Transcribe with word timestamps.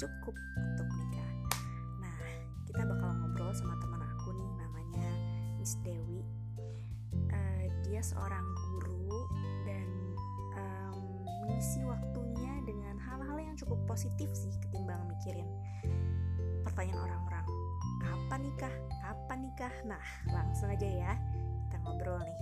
cukup 0.00 0.32
untuk 0.56 0.86
menikah. 0.96 1.30
Nah, 2.00 2.16
kita 2.64 2.82
bakal 2.88 3.12
ngobrol 3.20 3.52
sama 3.52 3.76
teman 3.84 4.00
aku 4.00 4.32
nih 4.32 4.50
namanya 4.56 5.08
Miss 5.60 5.76
Dewi. 5.84 6.24
Uh, 7.28 7.64
dia 7.84 8.00
seorang 8.00 8.46
guru 8.56 9.28
dan 9.68 9.88
um, 10.56 10.96
mengisi 11.44 11.84
waktunya 11.84 12.64
dengan 12.64 12.96
hal-hal 12.96 13.36
yang 13.36 13.56
cukup 13.60 13.76
positif 13.84 14.32
sih 14.32 14.56
ketimbang 14.64 15.04
mikirin 15.04 15.48
pertanyaan 16.64 17.04
orang-orang. 17.12 17.46
Kapan 18.00 18.40
nikah? 18.48 18.74
Kapan 19.04 19.38
nikah? 19.44 19.74
Nah, 19.84 20.04
langsung 20.32 20.72
aja 20.72 20.88
ya. 20.88 21.12
Kita 21.68 21.76
ngobrol 21.84 22.24
nih. 22.24 22.38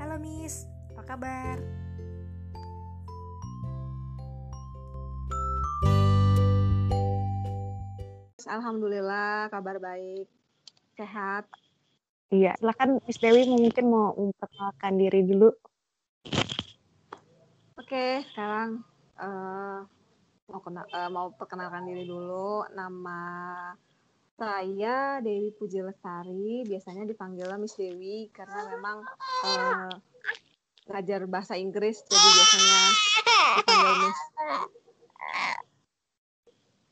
Halo 0.00 0.16
Miss, 0.16 0.64
apa 0.94 1.04
kabar? 1.04 1.87
Alhamdulillah 8.48 9.52
kabar 9.52 9.76
baik, 9.76 10.24
sehat. 10.96 11.44
Iya, 12.32 12.56
silakan 12.56 13.00
Miss 13.04 13.20
Dewi 13.20 13.44
mungkin 13.44 13.92
mau 13.92 14.16
memperkenalkan 14.16 14.96
diri 14.96 15.20
dulu. 15.28 15.52
Oke, 17.76 18.24
sekarang 18.32 18.84
uh, 19.20 19.84
mau 20.48 20.60
kena, 20.64 20.84
uh, 20.92 21.08
mau 21.12 21.32
perkenalkan 21.36 21.88
diri 21.88 22.08
dulu. 22.08 22.64
Nama 22.72 23.20
saya 24.40 25.20
Dewi 25.20 25.52
Puji 25.56 25.84
Lestari, 25.84 26.64
biasanya 26.64 27.04
dipanggilnya 27.04 27.60
Miss 27.60 27.76
Dewi 27.76 28.32
karena 28.32 28.64
memang 28.76 29.04
uh, 29.44 29.92
ngajar 30.88 31.28
bahasa 31.28 31.56
Inggris, 31.56 32.00
jadi 32.08 32.28
biasanya 32.32 32.80
dipanggil 33.60 33.94
Miss 34.04 34.20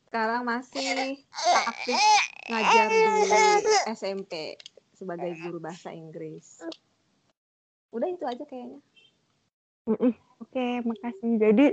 sekarang 0.07 0.47
masih 0.47 1.19
aktif 1.67 1.99
ngajar 2.47 2.87
di 2.87 3.03
SMP 3.91 4.55
sebagai 4.95 5.35
guru 5.43 5.59
bahasa 5.59 5.91
Inggris. 5.91 6.63
Udah 7.91 8.07
itu 8.07 8.23
aja 8.23 8.43
kayaknya. 8.47 8.79
Oke, 9.87 10.11
okay, 10.39 10.71
makasih. 10.83 11.31
Jadi 11.39 11.65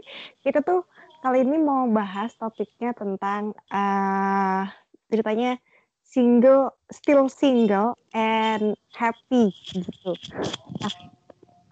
kita 0.42 0.62
tuh 0.62 0.86
kali 1.22 1.46
ini 1.46 1.58
mau 1.62 1.86
bahas 1.90 2.34
topiknya 2.34 2.94
tentang 2.94 3.54
uh, 3.70 4.66
ceritanya 5.10 5.58
single, 6.02 6.74
still 6.90 7.26
single 7.30 7.98
and 8.14 8.74
happy 8.94 9.50
gitu. 9.72 10.14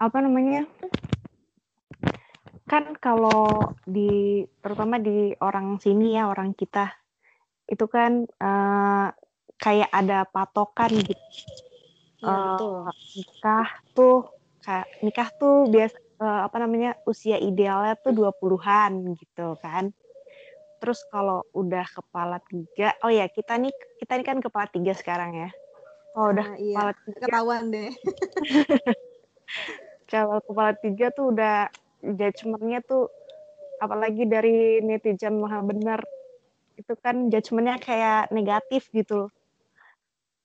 Apa 0.02 0.18
namanya? 0.18 0.66
Kan 2.66 2.94
kalau 2.98 3.74
di 3.82 4.42
terutama 4.62 5.02
di 5.02 5.34
orang 5.42 5.82
sini 5.82 6.14
ya 6.14 6.30
orang 6.30 6.54
kita 6.54 6.94
itu 7.66 7.86
kan 7.90 8.26
uh, 8.42 9.08
kayak 9.58 9.90
ada 9.90 10.26
patokan 10.26 10.90
gitu. 10.90 11.14
Ya, 12.22 12.58
uh, 12.58 12.86
nikah 13.18 13.68
tuh 13.94 14.30
kayak 14.62 14.86
nikah 15.02 15.28
tuh 15.34 15.66
biasa 15.66 15.98
uh, 16.22 16.40
apa 16.46 16.56
namanya 16.62 16.94
usia 17.06 17.38
idealnya 17.38 17.98
tuh 17.98 18.14
20-an 18.14 19.18
gitu 19.18 19.58
kan. 19.58 19.90
Terus 20.82 21.02
kalau 21.10 21.46
udah 21.54 21.86
kepala 21.86 22.42
tiga 22.46 22.94
oh 23.06 23.10
ya 23.10 23.26
kita 23.30 23.58
nih 23.58 23.74
kita 24.02 24.18
ini 24.18 24.24
kan 24.26 24.38
kepala 24.42 24.66
tiga 24.70 24.94
sekarang 24.94 25.34
ya. 25.46 25.50
Oh 26.12 26.30
udah 26.30 26.46
nah, 26.46 26.58
iya. 26.58 26.76
kepala 26.78 26.92
tiga 27.06 27.18
ketahuan 27.26 27.62
deh. 27.70 27.90
Kalau 30.12 30.44
kepala 30.44 30.76
tiga 30.76 31.08
tuh 31.08 31.32
udah 31.32 31.72
judgementnya 32.02 32.82
tuh 32.82 33.08
apalagi 33.78 34.26
dari 34.26 34.82
netizen 34.82 35.38
maha 35.38 35.62
benar 35.62 36.02
itu 36.74 36.92
kan 36.98 37.30
judgementnya 37.30 37.78
kayak 37.78 38.30
negatif 38.34 38.90
gitu. 38.90 39.30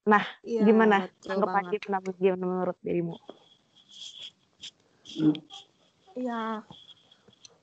Nah 0.08 0.24
ya, 0.46 0.64
gimana? 0.64 1.10
tanggapan 1.20 1.74
tentang 1.76 2.04
gimana 2.16 2.46
menurut 2.46 2.78
dirimu? 2.86 3.16
Iya, 6.18 6.62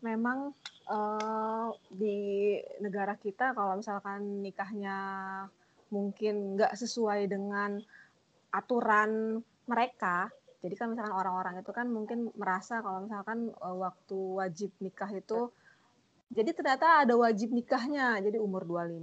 memang 0.05 0.53
uh, 0.89 1.69
di 1.89 2.59
negara 2.81 3.17
kita 3.17 3.57
kalau 3.57 3.81
misalkan 3.81 4.45
nikahnya 4.45 4.97
mungkin 5.89 6.59
nggak 6.59 6.75
sesuai 6.75 7.31
dengan 7.31 7.79
aturan 8.51 9.43
mereka, 9.67 10.31
jadi 10.65 10.81
kan 10.81 10.97
misalkan 10.97 11.13
orang-orang 11.13 11.61
itu 11.61 11.71
kan 11.77 11.87
mungkin 11.93 12.33
merasa 12.41 12.81
kalau 12.81 13.05
misalkan 13.05 13.53
uh, 13.61 13.77
waktu 13.77 14.17
wajib 14.17 14.73
nikah 14.81 15.13
itu 15.13 15.53
jadi 16.33 16.51
ternyata 16.57 17.05
ada 17.05 17.15
wajib 17.15 17.53
nikahnya. 17.53 18.19
Jadi 18.25 18.41
umur 18.41 18.65
25 18.65 18.97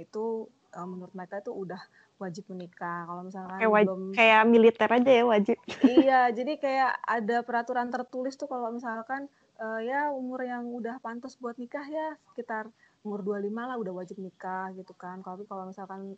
itu 0.00 0.48
uh, 0.72 0.86
menurut 0.88 1.12
mereka 1.12 1.44
itu 1.44 1.52
udah 1.52 1.78
wajib 2.16 2.48
menikah. 2.48 3.04
Kalau 3.06 3.22
misalkan 3.28 3.58
kayak 3.60 3.72
wajib, 3.72 3.88
belum 3.92 4.02
kayak 4.16 4.42
militer 4.48 4.88
aja 4.88 5.10
ya 5.12 5.24
wajib. 5.28 5.56
Iya, 5.84 6.20
jadi 6.32 6.52
kayak 6.58 6.92
ada 7.04 7.36
peraturan 7.46 7.92
tertulis 7.92 8.34
tuh 8.34 8.48
kalau 8.48 8.72
misalkan 8.72 9.28
uh, 9.60 9.80
ya 9.84 10.10
umur 10.10 10.42
yang 10.42 10.64
udah 10.72 10.98
pantas 10.98 11.38
buat 11.38 11.54
nikah 11.60 11.84
ya 11.86 12.16
sekitar 12.32 12.72
umur 13.02 13.20
25 13.20 13.52
lah 13.52 13.76
udah 13.78 13.92
wajib 13.92 14.16
nikah 14.18 14.72
gitu 14.74 14.96
kan. 14.98 15.20
Tapi 15.22 15.46
kalau 15.46 15.68
misalkan 15.68 16.16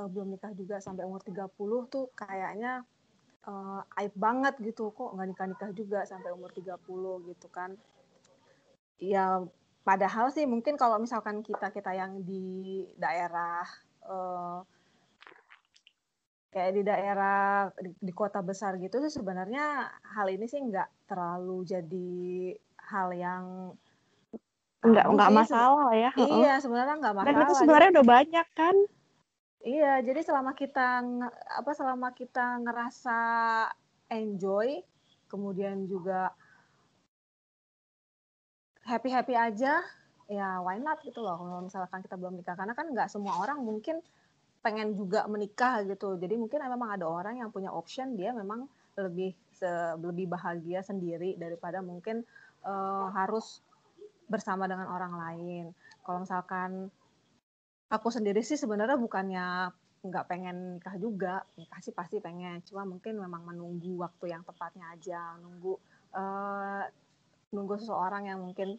uh, 0.00 0.08
belum 0.08 0.32
nikah 0.38 0.54
juga 0.56 0.80
sampai 0.80 1.04
umur 1.04 1.20
30 1.20 1.50
tuh 1.90 2.08
kayaknya 2.16 2.86
uh, 3.46 3.82
aib 4.02 4.14
banget 4.14 4.54
gitu. 4.60 4.92
Kok 4.92 5.16
nggak 5.16 5.28
nikah 5.32 5.46
nikah 5.48 5.70
juga 5.72 6.04
sampai 6.04 6.34
umur 6.34 6.52
30 6.52 6.76
gitu 7.32 7.48
kan. 7.48 7.74
Ya 9.00 9.42
padahal 9.86 10.34
sih 10.34 10.44
mungkin 10.50 10.74
kalau 10.74 10.98
misalkan 10.98 11.46
kita 11.46 11.70
kita 11.70 11.94
yang 11.94 12.26
di 12.26 12.82
daerah 12.98 13.62
uh, 14.02 14.66
kayak 16.50 16.72
di 16.72 16.82
daerah 16.82 17.68
di, 17.78 17.92
di 17.94 18.12
kota 18.16 18.40
besar 18.40 18.80
gitu 18.82 18.98
sih 19.04 19.12
sebenarnya 19.12 19.92
hal 20.16 20.26
ini 20.32 20.48
sih 20.48 20.58
nggak 20.58 21.06
terlalu 21.06 21.62
jadi 21.68 22.18
hal 22.80 23.08
yang 23.12 23.44
nggak 24.80 25.06
nggak 25.06 25.30
masalah 25.36 25.92
ya 25.92 26.10
iya 26.16 26.56
sebenarnya 26.56 26.96
nggak 26.96 27.14
masalah 27.14 27.34
dan 27.36 27.44
itu 27.44 27.54
sebenarnya 27.60 27.90
udah 28.00 28.06
banyak 28.08 28.46
kan 28.56 28.76
Iya, 29.64 30.04
jadi 30.04 30.20
selama 30.20 30.52
kita 30.52 31.00
apa 31.56 31.70
selama 31.72 32.12
kita 32.12 32.60
ngerasa 32.60 33.18
enjoy, 34.12 34.84
kemudian 35.26 35.88
juga 35.88 36.30
happy 38.86 39.10
happy 39.10 39.34
aja, 39.34 39.82
ya 40.30 40.48
why 40.62 40.78
not 40.78 41.02
gitu 41.02 41.18
loh. 41.24 41.40
Kalau 41.40 41.62
misalkan 41.66 42.00
kita 42.04 42.14
belum 42.14 42.38
nikah, 42.38 42.54
karena 42.54 42.74
kan 42.76 42.86
nggak 42.92 43.10
semua 43.10 43.34
orang 43.42 43.58
mungkin 43.64 43.98
pengen 44.62 44.94
juga 44.94 45.26
menikah 45.30 45.82
gitu. 45.86 46.18
Jadi 46.18 46.34
mungkin 46.38 46.58
memang 46.62 46.98
ada 46.98 47.06
orang 47.06 47.38
yang 47.42 47.50
punya 47.54 47.70
option 47.70 48.18
dia 48.18 48.34
memang 48.34 48.66
lebih 48.98 49.34
lebih 50.00 50.26
bahagia 50.28 50.80
sendiri 50.84 51.36
daripada 51.36 51.80
mungkin 51.80 52.24
uh, 52.64 53.08
harus 53.12 53.62
bersama 54.26 54.66
dengan 54.66 54.90
orang 54.90 55.14
lain. 55.16 55.64
Kalau 56.02 56.22
misalkan 56.22 56.90
aku 57.86 58.08
sendiri 58.10 58.42
sih 58.42 58.58
sebenarnya 58.58 58.98
bukannya 58.98 59.70
nggak 60.06 60.26
pengen 60.30 60.78
nikah 60.78 60.96
juga. 60.98 61.34
Nikah 61.58 61.80
sih 61.82 61.94
pasti 61.94 62.22
pengen. 62.22 62.62
Cuma 62.66 62.86
mungkin 62.86 63.18
memang 63.18 63.42
menunggu 63.46 63.98
waktu 64.02 64.34
yang 64.34 64.42
tepatnya 64.46 64.94
aja. 64.94 65.38
Nunggu 65.42 65.74
uh, 66.14 66.84
nunggu 67.54 67.74
seseorang 67.82 68.30
yang 68.30 68.42
mungkin 68.42 68.78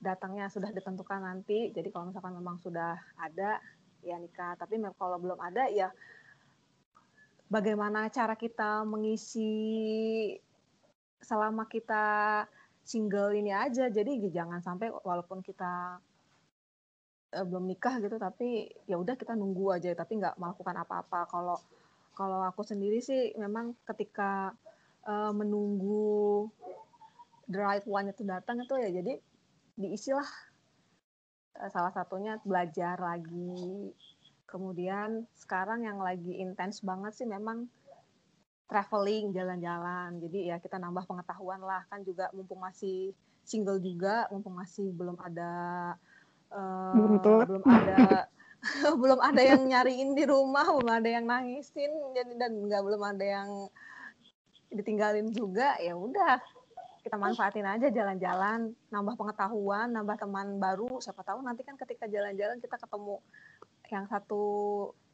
datangnya 0.00 0.48
sudah 0.52 0.72
ditentukan 0.72 1.20
nanti. 1.20 1.72
Jadi 1.72 1.88
kalau 1.92 2.12
misalkan 2.12 2.36
memang 2.36 2.60
sudah 2.60 2.96
ada 3.20 3.60
ya 4.04 4.16
nikah. 4.16 4.56
Tapi 4.56 4.80
kalau 4.96 5.16
belum 5.20 5.40
ada 5.40 5.68
ya 5.68 5.92
bagaimana 7.52 8.08
cara 8.12 8.36
kita 8.36 8.84
mengisi 8.84 9.52
selama 11.20 11.68
kita 11.68 12.44
single 12.84 13.36
ini 13.36 13.52
aja. 13.52 13.88
Jadi 13.88 14.28
jangan 14.32 14.60
sampai 14.64 14.92
walaupun 14.92 15.44
kita 15.44 16.00
uh, 17.34 17.46
belum 17.46 17.70
nikah 17.70 17.98
gitu 18.02 18.16
tapi 18.18 18.70
ya 18.86 18.98
udah 18.98 19.14
kita 19.14 19.34
nunggu 19.38 19.78
aja 19.78 19.90
tapi 19.94 20.18
nggak 20.18 20.36
melakukan 20.38 20.76
apa-apa. 20.82 21.26
Kalau 21.30 21.58
kalau 22.14 22.42
aku 22.44 22.66
sendiri 22.66 23.00
sih 23.00 23.32
memang 23.38 23.72
ketika 23.86 24.52
uh, 25.06 25.32
menunggu 25.32 26.50
the 27.48 27.58
right 27.58 27.86
one 27.86 28.10
itu 28.10 28.22
datang 28.26 28.62
itu 28.62 28.74
ya 28.76 28.90
jadi 28.92 29.18
diisilah 29.78 30.30
uh, 31.62 31.70
salah 31.70 31.92
satunya 31.94 32.38
belajar 32.42 32.98
lagi. 32.98 33.94
Kemudian 34.50 35.30
sekarang 35.38 35.86
yang 35.86 36.02
lagi 36.02 36.42
intens 36.42 36.82
banget 36.82 37.14
sih 37.14 37.26
memang 37.26 37.70
traveling 38.66 39.30
jalan-jalan. 39.30 40.18
Jadi 40.18 40.50
ya 40.50 40.58
kita 40.58 40.78
nambah 40.78 41.06
pengetahuan 41.06 41.62
lah. 41.62 41.86
Kan 41.86 42.02
juga 42.02 42.30
mumpung 42.34 42.58
masih 42.58 43.14
single 43.46 43.82
juga 43.82 44.30
mumpung 44.30 44.54
masih 44.54 44.94
belum 44.94 45.18
ada 45.18 45.94
uh, 46.54 46.92
belum 46.94 47.62
ada 47.66 48.26
belum 49.00 49.20
ada 49.24 49.40
yang 49.40 49.62
nyariin 49.64 50.12
di 50.12 50.28
rumah 50.28 50.68
belum 50.68 50.92
ada 51.00 51.08
yang 51.08 51.24
nangisin 51.24 51.90
jadi 52.12 52.36
dan 52.36 52.52
nggak 52.68 52.82
belum 52.84 53.02
ada 53.02 53.24
yang 53.24 53.50
ditinggalin 54.70 55.34
juga 55.34 55.76
ya 55.82 55.98
udah. 55.98 56.38
Kita 57.00 57.16
manfaatin 57.16 57.64
aja 57.64 57.88
jalan-jalan 57.88 58.76
nambah 58.92 59.16
pengetahuan 59.18 59.90
nambah 59.90 60.16
teman 60.20 60.60
baru. 60.62 61.00
Siapa 61.02 61.24
tahu 61.26 61.42
nanti 61.42 61.66
kan 61.66 61.74
ketika 61.80 62.06
jalan-jalan 62.06 62.62
kita 62.62 62.76
ketemu 62.78 63.18
yang 63.90 64.06
satu 64.06 64.44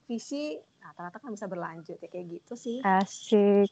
visi 0.06 0.54
nah 0.78 0.94
ternyata 0.94 1.18
kan 1.18 1.34
bisa 1.34 1.50
berlanjut 1.50 1.98
ya 1.98 2.08
kayak 2.10 2.26
gitu 2.38 2.54
sih. 2.54 2.78
Asik. 2.84 3.70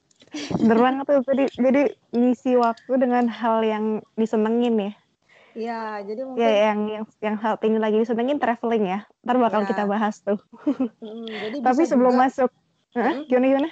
Bener 0.58 0.78
banget 0.78 1.05
tuh. 1.10 1.20
Jadi 1.26 1.44
jadi 1.58 1.82
ngisi 2.14 2.55
waktu 2.58 2.93
dengan 2.96 3.28
hal 3.28 3.62
yang 3.67 4.00
disenengin 4.17 4.90
ya 4.90 4.93
Iya, 5.54 6.02
jadi 6.02 6.20
mungkin 6.26 6.42
ya 6.42 6.50
yang 6.74 6.80
yang 6.90 7.04
yang 7.22 7.36
saat 7.38 7.62
ini 7.62 7.78
lagi 7.78 8.02
disenengin 8.02 8.42
traveling 8.42 8.84
ya 8.90 9.00
ntar 9.22 9.38
bakal 9.38 9.62
Ya. 9.62 9.68
kita 9.70 9.82
bahas 9.86 10.18
tuh 10.18 10.38
mm, 10.98 11.26
jadi 11.46 11.56
tapi 11.62 11.82
sebelum 11.86 12.10
juga- 12.12 12.22
masuk? 12.26 12.50
Hmm? 12.92 13.22
gimana 13.26 13.46
gimana 13.48 13.70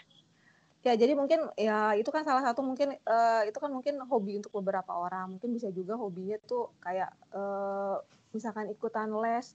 Ya, 0.83 0.99
jadi 0.99 1.15
mungkin 1.15 1.47
ya 1.55 1.95
itu 1.95 2.11
kan 2.11 2.27
salah 2.27 2.43
satu 2.43 2.59
mungkin 2.59 2.91
eh, 2.91 3.43
itu 3.47 3.55
kan 3.55 3.71
mungkin 3.71 4.03
hobi 4.03 4.35
untuk 4.35 4.51
beberapa 4.59 4.91
orang. 4.91 5.39
Mungkin 5.39 5.55
bisa 5.55 5.71
juga 5.71 5.95
hobinya 5.95 6.35
tuh 6.43 6.75
kayak 6.83 7.07
eh, 7.31 7.97
misalkan 8.35 8.67
ikutan 8.67 9.15
les 9.15 9.55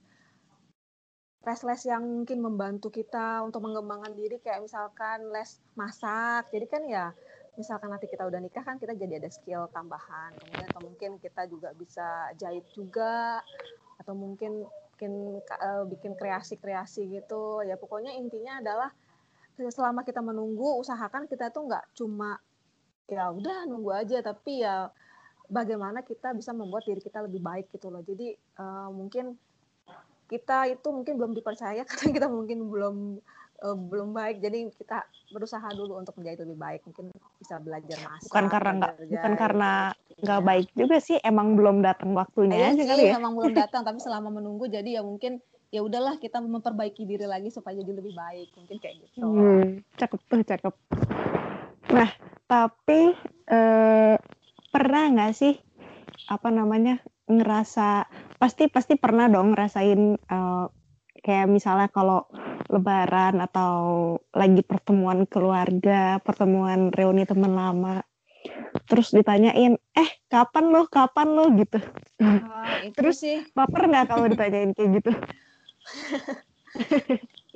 les-les 1.44 1.82
yang 1.84 2.00
mungkin 2.00 2.40
membantu 2.40 2.88
kita 2.88 3.44
untuk 3.44 3.60
mengembangkan 3.60 4.16
diri 4.16 4.40
kayak 4.40 4.64
misalkan 4.64 5.28
les 5.28 5.60
masak. 5.76 6.48
Jadi 6.48 6.64
kan 6.64 6.82
ya 6.88 7.12
misalkan 7.58 7.90
nanti 7.90 8.06
kita 8.06 8.22
udah 8.22 8.38
nikah 8.38 8.62
kan 8.62 8.78
kita 8.78 8.94
jadi 8.94 9.18
ada 9.18 9.28
skill 9.28 9.66
tambahan. 9.74 10.32
Kemudian 10.38 10.68
atau 10.70 10.82
mungkin 10.86 11.10
kita 11.18 11.50
juga 11.50 11.74
bisa 11.74 12.30
jahit 12.38 12.64
juga 12.72 13.42
atau 13.98 14.14
mungkin 14.14 14.62
bikin 14.94 15.42
eh, 15.42 15.84
bikin 15.90 16.14
kreasi-kreasi 16.14 17.10
gitu. 17.10 17.66
Ya 17.66 17.74
pokoknya 17.74 18.14
intinya 18.14 18.62
adalah 18.62 18.90
selama 19.58 20.06
kita 20.06 20.22
menunggu 20.22 20.78
usahakan 20.78 21.26
kita 21.26 21.50
tuh 21.50 21.66
nggak 21.66 21.98
cuma 21.98 22.38
ya 23.10 23.34
udah 23.34 23.66
nunggu 23.66 23.90
aja 23.90 24.22
tapi 24.22 24.62
ya 24.62 24.86
bagaimana 25.50 26.06
kita 26.06 26.30
bisa 26.36 26.54
membuat 26.54 26.86
diri 26.86 27.02
kita 27.02 27.24
lebih 27.26 27.42
baik 27.42 27.66
gitu 27.74 27.90
loh 27.90 28.04
jadi 28.06 28.38
eh, 28.38 28.88
mungkin 28.94 29.34
kita 30.28 30.68
itu 30.68 30.88
mungkin 30.92 31.16
belum 31.16 31.32
dipercaya 31.32 31.82
karena 31.88 32.08
kita 32.14 32.28
mungkin 32.28 32.68
belum 32.68 32.96
eh, 33.58 33.76
belum 33.76 34.10
baik 34.12 34.36
jadi 34.38 34.58
kita 34.74 34.98
berusaha 35.28 35.68
dulu 35.76 36.00
untuk 36.00 36.16
menjadi 36.16 36.48
lebih 36.48 36.56
baik 36.56 36.80
mungkin 36.88 37.12
bisa 37.36 37.60
belajar 37.60 37.98
masak 38.00 38.32
bukan 38.32 38.44
karena 38.48 38.70
nggak 38.80 38.94
bukan 39.12 39.32
karena 39.36 39.70
nggak 40.18 40.40
Iya. 40.40 40.48
baik 40.48 40.68
juga 40.74 40.96
sih 40.98 41.16
emang 41.20 41.54
belum 41.54 41.84
datang 41.84 42.10
waktunya 42.16 42.56
Iya 42.58 42.68
aja 42.72 42.82
sih, 42.82 42.86
kali 42.88 43.02
ya 43.06 43.12
memang 43.20 43.32
belum 43.36 43.54
datang 43.62 43.82
tapi 43.84 43.98
selama 44.00 44.28
menunggu 44.32 44.66
jadi 44.66 44.98
ya 44.98 45.02
mungkin 45.04 45.38
ya 45.68 45.84
udahlah 45.84 46.16
kita 46.16 46.40
memperbaiki 46.40 47.04
diri 47.04 47.28
lagi 47.28 47.52
supaya 47.52 47.76
jadi 47.76 47.92
lebih 47.92 48.16
baik 48.16 48.48
mungkin 48.56 48.76
kayak 48.80 48.96
gitu 49.04 49.20
Hmm, 49.20 49.84
cakep 50.00 50.20
tuh, 50.24 50.40
cakep. 50.40 50.74
Nah, 51.92 52.08
tapi 52.48 53.12
eh, 53.46 54.16
pernah 54.68 55.04
nggak 55.12 55.32
sih 55.36 55.54
apa 56.28 56.48
namanya 56.48 57.00
ngerasa 57.28 58.08
pasti 58.40 58.72
pasti 58.72 58.96
pernah 58.96 59.28
dong 59.28 59.52
ngerasain 59.52 60.00
eh, 60.16 60.64
kayak 61.20 61.46
misalnya 61.52 61.92
kalau 61.92 62.24
Lebaran 62.68 63.40
atau 63.40 63.72
lagi 64.36 64.60
pertemuan 64.60 65.24
keluarga, 65.24 66.20
pertemuan 66.20 66.92
reuni 66.92 67.24
teman 67.24 67.56
lama, 67.56 68.04
terus 68.84 69.08
ditanyain, 69.08 69.80
eh 69.96 70.10
kapan 70.28 70.68
lo, 70.68 70.84
kapan 70.86 71.28
lo 71.32 71.48
gitu. 71.56 71.80
Itu 72.84 72.92
Terus- 72.94 73.20
sih 73.24 73.40
Baper 73.56 73.88
nggak 73.88 74.06
kalau 74.12 74.28
ditanyain 74.28 74.72
kayak 74.76 74.90
gitu? 75.00 75.12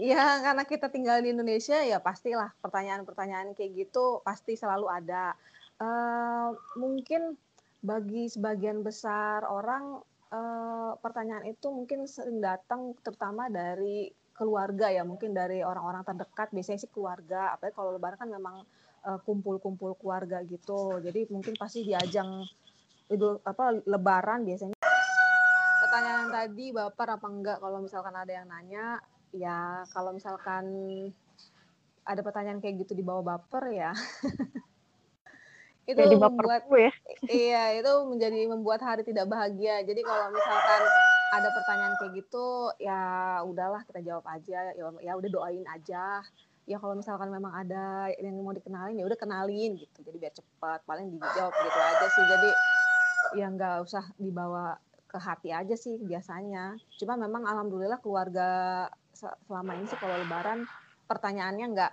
Iya, 0.01 0.41
karena 0.41 0.65
kita 0.65 0.89
tinggal 0.89 1.21
di 1.21 1.31
Indonesia 1.31 1.79
ya 1.85 2.01
pastilah 2.01 2.51
pertanyaan-pertanyaan 2.65 3.53
kayak 3.53 3.87
gitu 3.87 4.25
pasti 4.25 4.57
selalu 4.57 4.89
ada. 4.89 5.37
Eh, 5.79 6.49
mungkin 6.81 7.37
bagi 7.85 8.27
sebagian 8.27 8.81
besar 8.81 9.45
orang 9.47 10.01
eh, 10.33 10.93
pertanyaan 10.99 11.45
itu 11.47 11.69
mungkin 11.71 12.09
sering 12.09 12.41
datang 12.41 12.97
terutama 13.05 13.47
dari 13.53 14.11
keluarga 14.43 14.91
ya, 14.91 15.07
mungkin 15.07 15.31
dari 15.31 15.63
orang-orang 15.63 16.03
terdekat. 16.03 16.51
Biasanya 16.51 16.83
sih 16.83 16.91
keluarga, 16.91 17.55
apalagi 17.55 17.75
kalau 17.79 17.95
Lebaran 17.95 18.19
kan 18.19 18.31
memang 18.31 18.67
eh, 19.07 19.19
kumpul-kumpul 19.23 19.95
keluarga 20.03 20.43
gitu. 20.43 20.99
Jadi 20.99 21.31
mungkin 21.31 21.55
pasti 21.55 21.87
di 21.87 21.95
ajang 21.95 22.43
idul 23.07 23.39
apa 23.47 23.79
Lebaran 23.87 24.43
biasanya. 24.43 24.75
Pertanyaan 25.79 26.27
tadi 26.35 26.75
baper 26.75 27.09
apa 27.15 27.27
enggak 27.31 27.59
kalau 27.63 27.79
misalkan 27.79 28.15
ada 28.19 28.33
yang 28.35 28.51
nanya 28.51 28.99
ya 29.33 29.83
kalau 29.91 30.13
misalkan 30.13 30.65
ada 32.05 32.21
pertanyaan 32.21 32.61
kayak 32.61 32.85
gitu 32.85 32.93
di 32.93 33.01
bawah 33.01 33.25
baper 33.25 33.65
ya 33.73 33.91
itu 35.83 35.99
Jadi 35.99 36.15
membuat 36.15 36.63
ya. 36.71 36.93
iya 37.27 37.63
itu 37.75 37.91
menjadi 38.07 38.47
membuat 38.47 38.81
hari 38.87 39.03
tidak 39.03 39.27
bahagia. 39.27 39.83
Jadi 39.83 40.01
kalau 40.07 40.31
misalkan 40.31 40.83
ada 41.33 41.49
pertanyaan 41.51 41.95
kayak 41.99 42.13
gitu 42.23 42.71
ya 42.79 43.03
udahlah 43.43 43.83
kita 43.89 44.01
jawab 44.05 44.25
aja. 44.31 44.75
Ya, 44.77 44.85
ya 45.03 45.13
udah 45.19 45.31
doain 45.31 45.67
aja. 45.67 46.23
Ya 46.63 46.77
kalau 46.79 46.95
misalkan 46.95 47.35
memang 47.35 47.51
ada 47.51 48.07
yang 48.23 48.39
mau 48.39 48.55
dikenalin 48.55 48.95
ya 48.95 49.05
udah 49.07 49.19
kenalin 49.19 49.75
gitu. 49.75 49.99
Jadi 50.07 50.17
biar 50.23 50.35
cepat 50.35 50.81
paling 50.87 51.11
dijawab 51.19 51.51
gitu 51.51 51.79
aja 51.83 52.07
sih. 52.15 52.25
Jadi 52.31 52.51
ya 53.35 53.47
nggak 53.51 53.83
usah 53.83 54.05
dibawa 54.19 54.79
ke 55.11 55.19
hati 55.19 55.51
aja 55.51 55.75
sih 55.75 55.99
biasanya. 55.99 56.79
Cuma 56.97 57.19
memang 57.19 57.43
alhamdulillah 57.43 57.99
keluarga 57.99 58.87
se- 59.11 59.39
selama 59.51 59.75
ini 59.77 59.91
sih 59.91 59.99
kalau 59.99 60.15
lebaran 60.15 60.63
pertanyaannya 61.11 61.67
nggak 61.75 61.93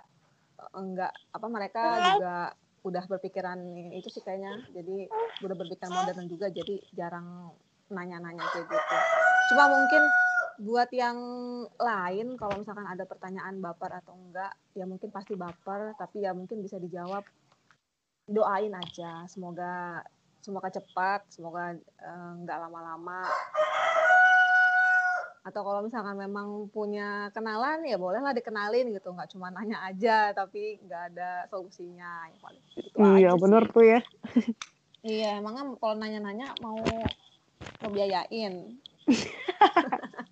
nggak 0.70 1.12
apa 1.34 1.46
mereka 1.50 1.82
juga 2.14 2.34
udah 2.80 3.04
berpikiran 3.06 3.58
itu 3.92 4.08
sih 4.08 4.22
kayaknya. 4.24 4.60
Jadi 4.72 5.08
udah 5.44 5.56
berpikiran 5.56 5.92
modern 5.92 6.26
juga 6.28 6.46
jadi 6.48 6.80
jarang 6.96 7.52
nanya-nanya 7.90 8.44
kayak 8.54 8.66
gitu. 8.70 8.96
Cuma 9.52 9.66
mungkin 9.68 10.02
buat 10.60 10.92
yang 10.92 11.16
lain 11.80 12.36
kalau 12.36 12.60
misalkan 12.60 12.84
ada 12.84 13.08
pertanyaan 13.08 13.64
baper 13.64 13.96
atau 14.04 14.12
enggak 14.12 14.52
ya 14.76 14.84
mungkin 14.84 15.08
pasti 15.08 15.32
baper 15.32 15.96
tapi 15.96 16.24
ya 16.24 16.36
mungkin 16.36 16.60
bisa 16.60 16.76
dijawab. 16.76 17.24
Doain 18.30 18.70
aja 18.70 19.26
semoga 19.26 20.04
semoga 20.40 20.70
cepat 20.72 21.26
semoga 21.28 21.74
eh, 21.76 22.32
nggak 22.46 22.58
lama-lama 22.68 23.26
atau 25.40 25.64
kalau 25.64 25.80
misalkan 25.80 26.20
memang 26.20 26.68
punya 26.68 27.32
kenalan 27.32 27.80
ya 27.88 27.96
bolehlah 27.96 28.36
dikenalin 28.36 28.92
gitu 28.92 29.08
nggak 29.16 29.32
cuma 29.32 29.48
nanya 29.48 29.80
aja 29.88 30.36
tapi 30.36 30.76
nggak 30.84 31.16
ada 31.16 31.48
solusinya 31.48 32.28
ya 32.28 32.36
paling 32.44 32.60
gitu 32.76 32.96
Iya, 33.00 33.32
sih. 33.64 33.72
tuh 33.72 33.84
ya. 33.88 34.00
iya 35.16 35.40
emangnya 35.40 35.64
kalau 35.80 35.96
nanya-nanya 35.96 36.52
mau 36.60 36.76
mau 37.80 37.88
biayain 37.88 38.76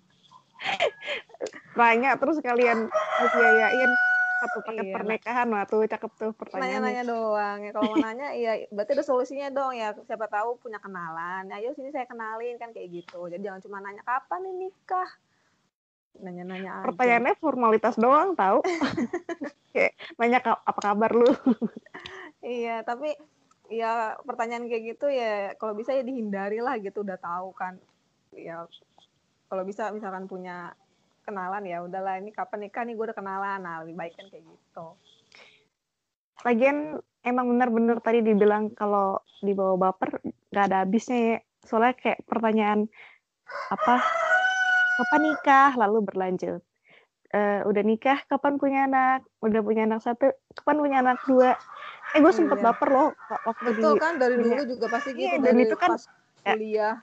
Nanya 1.79 2.19
terus 2.19 2.37
kalian 2.43 2.91
biayain 3.33 3.91
satu 4.39 4.57
paket 4.63 4.85
Iya. 4.87 4.95
pernikahan 4.95 5.47
wah 5.51 5.67
tuh 5.67 5.83
cakep 5.83 6.11
tuh 6.15 6.31
pertanyaannya. 6.31 6.79
nanya-nanya 6.79 7.03
doang 7.03 7.57
ya 7.61 7.71
kalau 7.75 7.87
mau 7.91 7.99
nanya 7.99 8.27
iya 8.31 8.51
berarti 8.71 8.91
ada 8.95 9.03
solusinya 9.03 9.47
dong 9.51 9.75
ya 9.75 9.91
siapa 10.07 10.31
tahu 10.31 10.55
punya 10.57 10.79
kenalan 10.79 11.51
ayo 11.51 11.75
sini 11.75 11.91
saya 11.91 12.07
kenalin 12.07 12.55
kan 12.55 12.71
kayak 12.71 13.03
gitu 13.03 13.27
jadi 13.27 13.51
jangan 13.51 13.61
cuma 13.61 13.77
nanya 13.83 14.01
kapan 14.01 14.39
nih 14.47 14.55
nikah 14.67 15.09
nanya-nanya 16.19 16.71
aja 16.81 16.85
Pertanyaannya 16.91 17.35
formalitas 17.39 17.95
doang 17.95 18.35
tahu. 18.35 18.59
Kayak 19.71 19.93
nanya 20.17 20.39
apa 20.43 20.79
kabar 20.81 21.11
lu? 21.13 21.29
Iya, 22.41 22.81
tapi 22.83 23.13
ya 23.69 24.17
pertanyaan 24.25 24.65
kayak 24.65 24.97
gitu 24.97 25.07
ya 25.13 25.53
kalau 25.61 25.77
bisa 25.77 25.93
ya 25.93 26.01
dihindari 26.01 26.59
lah 26.59 26.75
gitu 26.81 27.05
udah 27.05 27.15
tahu 27.21 27.53
kan. 27.53 27.77
Ya 28.33 28.65
kalau 29.47 29.63
bisa 29.63 29.93
misalkan 29.93 30.25
punya 30.25 30.73
kenalan 31.29 31.63
ya 31.63 31.77
udahlah 31.79 32.17
ini 32.17 32.33
kapan 32.33 32.65
nikah 32.65 32.81
nih 32.81 32.97
gue 32.97 33.05
udah 33.05 33.17
kenalan. 33.17 33.59
Nah, 33.61 33.85
lebih 33.85 33.95
baik 33.95 34.13
kan 34.17 34.25
kayak 34.27 34.43
gitu. 34.43 34.87
Lagian 36.41 36.77
emang 37.21 37.45
bener-bener 37.47 37.97
tadi 37.99 38.19
dibilang 38.19 38.71
kalau 38.71 39.21
dibawa 39.39 39.75
baper 39.77 40.17
nggak 40.49 40.65
ada 40.65 40.77
habisnya 40.81 41.19
ya. 41.19 41.37
Soalnya 41.61 41.93
kayak 41.93 42.25
pertanyaan 42.25 42.89
apa 43.69 44.01
kapan 44.97 45.21
nikah 45.23 45.77
lalu 45.77 46.01
berlanjut. 46.01 46.63
Eh, 47.29 47.61
udah 47.61 47.83
nikah 47.85 48.25
kapan 48.25 48.57
punya 48.57 48.89
anak 48.89 49.21
udah 49.37 49.61
punya 49.61 49.85
anak 49.85 50.01
satu 50.01 50.33
kapan 50.57 50.77
punya 50.81 50.97
anak 50.99 51.21
dua 51.29 51.53
eh 52.09 52.25
gue 52.25 52.33
sempet 52.33 52.57
Iya. 52.57 52.73
baper 52.73 52.89
loh 52.89 53.13
waktu 53.45 53.69
di 53.77 53.85
Betul 53.85 53.95
kan 54.01 54.17
dari 54.17 54.33
dulu 54.33 54.61
juga 54.65 54.89
pasti 54.89 55.13
gitu 55.13 55.29
Iya, 55.29 55.33
dan 55.37 55.53
dari 55.53 55.61
itu 55.61 55.75
kan- 55.77 55.93
pas 55.93 56.03
kuliah. 56.41 56.95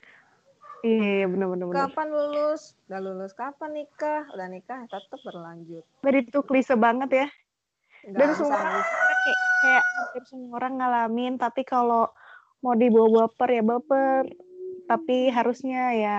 Iya 0.84 1.24
bener-bener 1.30 1.70
bener. 1.70 1.88
Kapan 1.88 2.08
lulus? 2.12 2.76
Udah 2.90 3.00
lulus. 3.00 3.32
Kapan 3.32 3.70
nikah? 3.72 4.28
Udah 4.32 4.48
nikah 4.50 4.84
tetap 4.88 5.20
berlanjut. 5.24 5.84
Dari 6.04 6.20
itu 6.24 6.40
klise 6.44 6.76
banget 6.76 7.24
ya 7.24 7.28
dan 8.06 8.28
semua 8.38 8.54
orang 8.62 8.86
kayak, 8.86 9.40
kayak 9.62 9.84
hampir 9.98 10.22
semua 10.30 10.52
orang 10.62 10.74
ngalamin 10.78 11.34
tapi 11.40 11.66
kalau 11.66 12.06
mau 12.62 12.78
dibawa 12.78 13.26
baper 13.26 13.48
ya 13.58 13.62
baper 13.66 14.22
tapi 14.86 15.26
harusnya 15.34 15.82
ya 15.96 16.18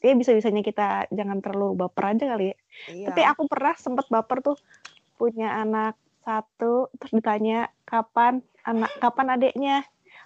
ya 0.00 0.12
bisa 0.16 0.32
bisanya 0.32 0.64
kita 0.64 1.04
jangan 1.12 1.44
terlalu 1.44 1.76
baper 1.76 2.16
aja 2.16 2.24
kali 2.32 2.46
ya 2.54 2.56
Iya. 2.88 3.06
tapi 3.12 3.20
aku 3.26 3.42
pernah 3.50 3.74
sempet 3.76 4.06
baper 4.08 4.40
tuh 4.40 4.56
punya 5.20 5.60
anak 5.60 5.98
satu 6.24 6.88
terus 6.96 7.12
ditanya 7.12 7.68
kapan 7.84 8.40
anak 8.64 8.88
kapan 9.02 9.36
adiknya 9.36 9.76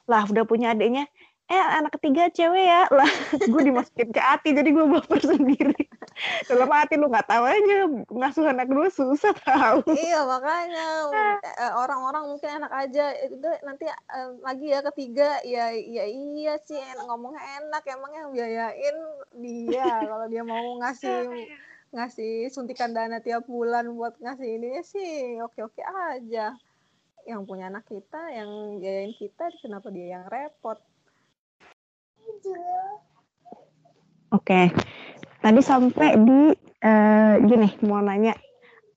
lah 0.06 0.26
udah 0.28 0.44
punya 0.46 0.76
adiknya 0.76 1.08
eh 1.52 1.64
anak 1.76 2.00
ketiga 2.00 2.32
cewek 2.32 2.64
ya. 2.64 2.88
Lah 2.88 3.10
gue 3.52 3.62
dimasukin 3.62 4.08
ke 4.08 4.20
hati 4.20 4.56
jadi 4.56 4.72
gue 4.72 4.86
baper 4.88 5.20
sendiri. 5.36 5.84
Dalam 6.48 6.68
hati 6.72 6.96
lu 6.96 7.12
nggak 7.12 7.28
tahu 7.28 7.44
aja 7.44 7.76
ngasuh 8.08 8.44
anak 8.48 8.72
gue 8.72 8.88
susah 8.88 9.36
tahu. 9.44 9.84
Iya 9.92 10.24
makanya 10.24 10.86
eh, 11.44 11.72
orang-orang 11.76 12.32
mungkin 12.32 12.48
enak 12.64 12.72
aja. 12.72 13.12
Itu 13.28 13.48
nanti 13.68 13.84
uh, 13.88 14.40
lagi 14.40 14.72
ya 14.72 14.80
ketiga 14.92 15.44
ya 15.44 15.68
ya 15.76 16.08
iya 16.08 16.56
sih 16.64 16.80
enak, 16.80 17.04
ngomongnya 17.04 17.42
enak 17.60 17.82
emang 17.84 18.12
yang 18.16 18.28
biayain 18.32 18.96
dia. 19.36 19.88
Kalau 20.10 20.26
dia 20.32 20.42
mau 20.48 20.80
ngasih 20.80 21.28
ngasih 21.92 22.48
suntikan 22.48 22.96
dana 22.96 23.20
tiap 23.20 23.44
bulan 23.44 23.92
buat 23.92 24.16
ngasih 24.16 24.56
ini 24.56 24.80
sih 24.80 25.36
oke 25.44 25.68
oke 25.68 25.84
aja. 25.84 26.56
Yang 27.28 27.40
punya 27.44 27.68
anak 27.68 27.84
kita 27.86 28.32
yang 28.32 28.80
biayain 28.80 29.12
kita 29.20 29.52
kenapa 29.60 29.92
dia 29.92 30.16
yang 30.16 30.24
repot 30.32 30.80
Oke, 32.42 32.58
okay. 34.32 34.64
tadi 35.44 35.60
sampai 35.60 36.16
di 36.18 36.40
uh, 36.82 37.34
gini 37.44 37.68
mau 37.86 38.02
nanya, 38.02 38.34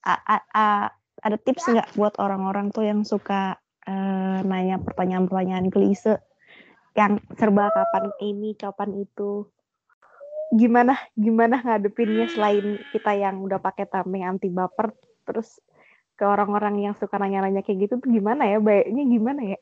a, 0.02 0.16
a, 0.16 0.38
a, 0.56 0.66
ada 1.22 1.38
tips 1.38 1.70
nggak 1.70 1.94
buat 2.00 2.18
orang-orang 2.18 2.72
tuh 2.72 2.88
yang 2.88 3.04
suka 3.06 3.60
uh, 3.86 4.40
nanya 4.42 4.82
pertanyaan-pertanyaan 4.82 5.70
klise 5.70 6.24
yang 6.96 7.20
serba 7.36 7.70
kapan 7.76 8.16
ini, 8.24 8.56
kapan 8.56 9.04
itu, 9.04 9.52
gimana 10.56 10.96
gimana 11.20 11.60
ngadepinnya 11.60 12.32
selain 12.32 12.80
kita 12.96 13.12
yang 13.14 13.44
udah 13.44 13.60
pakai 13.60 13.86
tameng 13.92 14.24
anti 14.24 14.48
baper, 14.48 14.96
terus 15.28 15.60
ke 16.16 16.24
orang-orang 16.24 16.80
yang 16.80 16.96
suka 16.96 17.20
nanya-nanya 17.20 17.60
kayak 17.62 17.92
gitu 17.92 18.00
tuh 18.00 18.10
gimana 18.10 18.48
ya, 18.48 18.64
baiknya 18.64 19.04
gimana 19.04 19.42
ya? 19.44 19.60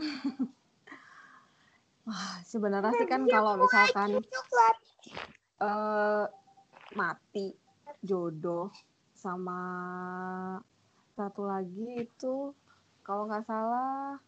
Wah, 2.10 2.42
sebenarnya 2.42 2.90
sih 2.98 3.06
kan 3.06 3.22
kalau 3.30 3.54
misalkan 3.54 4.18
uh, 5.62 6.26
mati 6.98 7.54
jodoh 8.02 8.74
sama 9.14 9.62
satu 11.14 11.46
lagi 11.46 12.02
itu 12.02 12.50
kalau 13.06 13.30
nggak 13.30 13.46
salah 13.46 14.18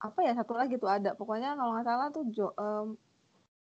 apa 0.00 0.18
ya 0.24 0.32
satu 0.32 0.56
lagi 0.56 0.80
tuh 0.80 0.88
ada. 0.88 1.12
Pokoknya 1.12 1.52
kalau 1.60 1.76
nggak 1.76 1.88
salah 1.92 2.08
tuh 2.08 2.24
jo, 2.32 2.48
um, 2.56 2.96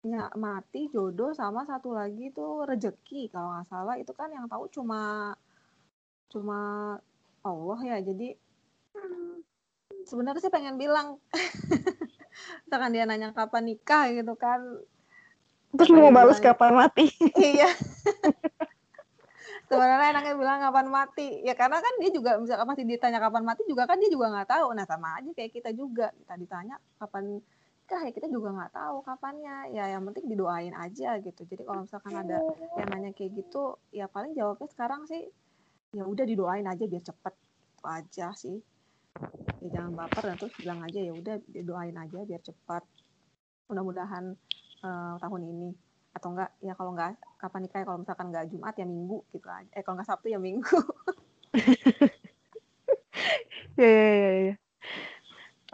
ya, 0.04 0.28
mati 0.36 0.92
jodoh 0.92 1.32
sama 1.32 1.64
satu 1.64 1.96
lagi 1.96 2.34
tuh 2.36 2.68
rejeki 2.68 3.32
kalau 3.32 3.56
nggak 3.56 3.68
salah 3.72 3.96
itu 3.96 4.12
kan 4.12 4.28
yang 4.28 4.44
tahu 4.44 4.68
cuma 4.68 5.32
cuma 6.28 6.60
Allah 7.40 7.80
ya. 7.80 7.96
Jadi 8.04 8.36
sebenarnya 10.06 10.40
sih 10.40 10.52
pengen 10.54 10.78
bilang 10.78 11.18
misalkan 12.64 12.90
dia 12.94 13.04
nanya 13.04 13.34
kapan 13.34 13.75
nikah 13.75 14.08
gitu 14.14 14.38
kan. 14.38 14.62
Terus 15.75 15.90
mau 15.92 16.14
balas 16.14 16.38
kapan 16.38 16.72
mati? 16.72 17.10
Iya. 17.36 17.68
Sebenarnya 19.66 20.14
enaknya 20.14 20.34
bilang 20.38 20.62
kapan 20.62 20.86
mati. 20.86 21.42
Ya 21.42 21.58
karena 21.58 21.82
kan 21.82 21.90
dia 21.98 22.14
juga 22.14 22.38
bisa 22.38 22.54
pasti 22.54 22.86
ditanya 22.86 23.18
kapan 23.18 23.42
mati 23.42 23.66
juga 23.66 23.82
kan 23.90 23.98
dia 23.98 24.06
juga 24.06 24.30
nggak 24.30 24.46
tahu. 24.46 24.66
Nah 24.78 24.86
sama 24.86 25.18
aja 25.18 25.30
kayak 25.34 25.52
kita 25.58 25.70
juga. 25.75 26.14
Kita 26.14 26.38
ditanya 26.38 26.78
kapan 27.02 27.42
nikah 27.42 28.00
ya 28.06 28.10
kita 28.14 28.30
juga 28.30 28.54
nggak 28.54 28.72
tahu 28.72 28.96
kapannya. 29.02 29.75
Ya 29.75 29.90
yang 29.90 30.06
penting 30.06 30.30
didoain 30.30 30.70
aja 30.70 31.18
gitu. 31.18 31.42
Jadi 31.42 31.66
kalau 31.66 31.82
misalkan 31.82 32.14
ada 32.14 32.38
yang 32.78 32.88
nanya 32.94 33.10
kayak 33.10 33.34
gitu 33.34 33.75
ya 33.90 34.06
paling 34.06 34.38
jawabnya 34.38 34.70
sekarang 34.70 35.02
sih 35.10 35.26
ya 35.90 36.06
udah 36.06 36.22
didoain 36.22 36.66
aja 36.70 36.86
biar 36.86 37.02
cepet. 37.02 37.34
Itu 37.75 37.84
aja 37.90 38.26
sih 38.38 38.62
ya 39.64 39.68
jangan 39.80 39.92
baper 39.94 40.23
dan 40.30 40.37
terus 40.38 40.54
bilang 40.58 40.80
aja 40.85 40.99
ya 41.00 41.12
udah 41.12 41.37
doain 41.64 41.96
aja 41.96 42.18
biar 42.23 42.42
cepat. 42.42 42.82
Mudah-mudahan 43.66 44.35
uh, 44.87 45.14
tahun 45.18 45.42
ini 45.42 45.70
atau 46.16 46.32
enggak 46.32 46.50
ya 46.64 46.73
kalau 46.73 46.96
enggak 46.96 47.18
kapan 47.37 47.61
nikah 47.68 47.78
ya, 47.82 47.87
kalau 47.87 47.99
misalkan 48.00 48.26
enggak 48.32 48.46
Jumat 48.49 48.75
ya 48.78 48.87
Minggu 48.88 49.18
gitu 49.35 49.49
aja. 49.50 49.70
Eh 49.76 49.82
kalau 49.85 50.00
enggak 50.00 50.08
Sabtu 50.08 50.28
ya 50.32 50.40
Minggu. 50.40 50.78
Ya 53.76 53.88
ya 53.88 54.08
ya, 54.08 54.30
ya. 54.49 54.54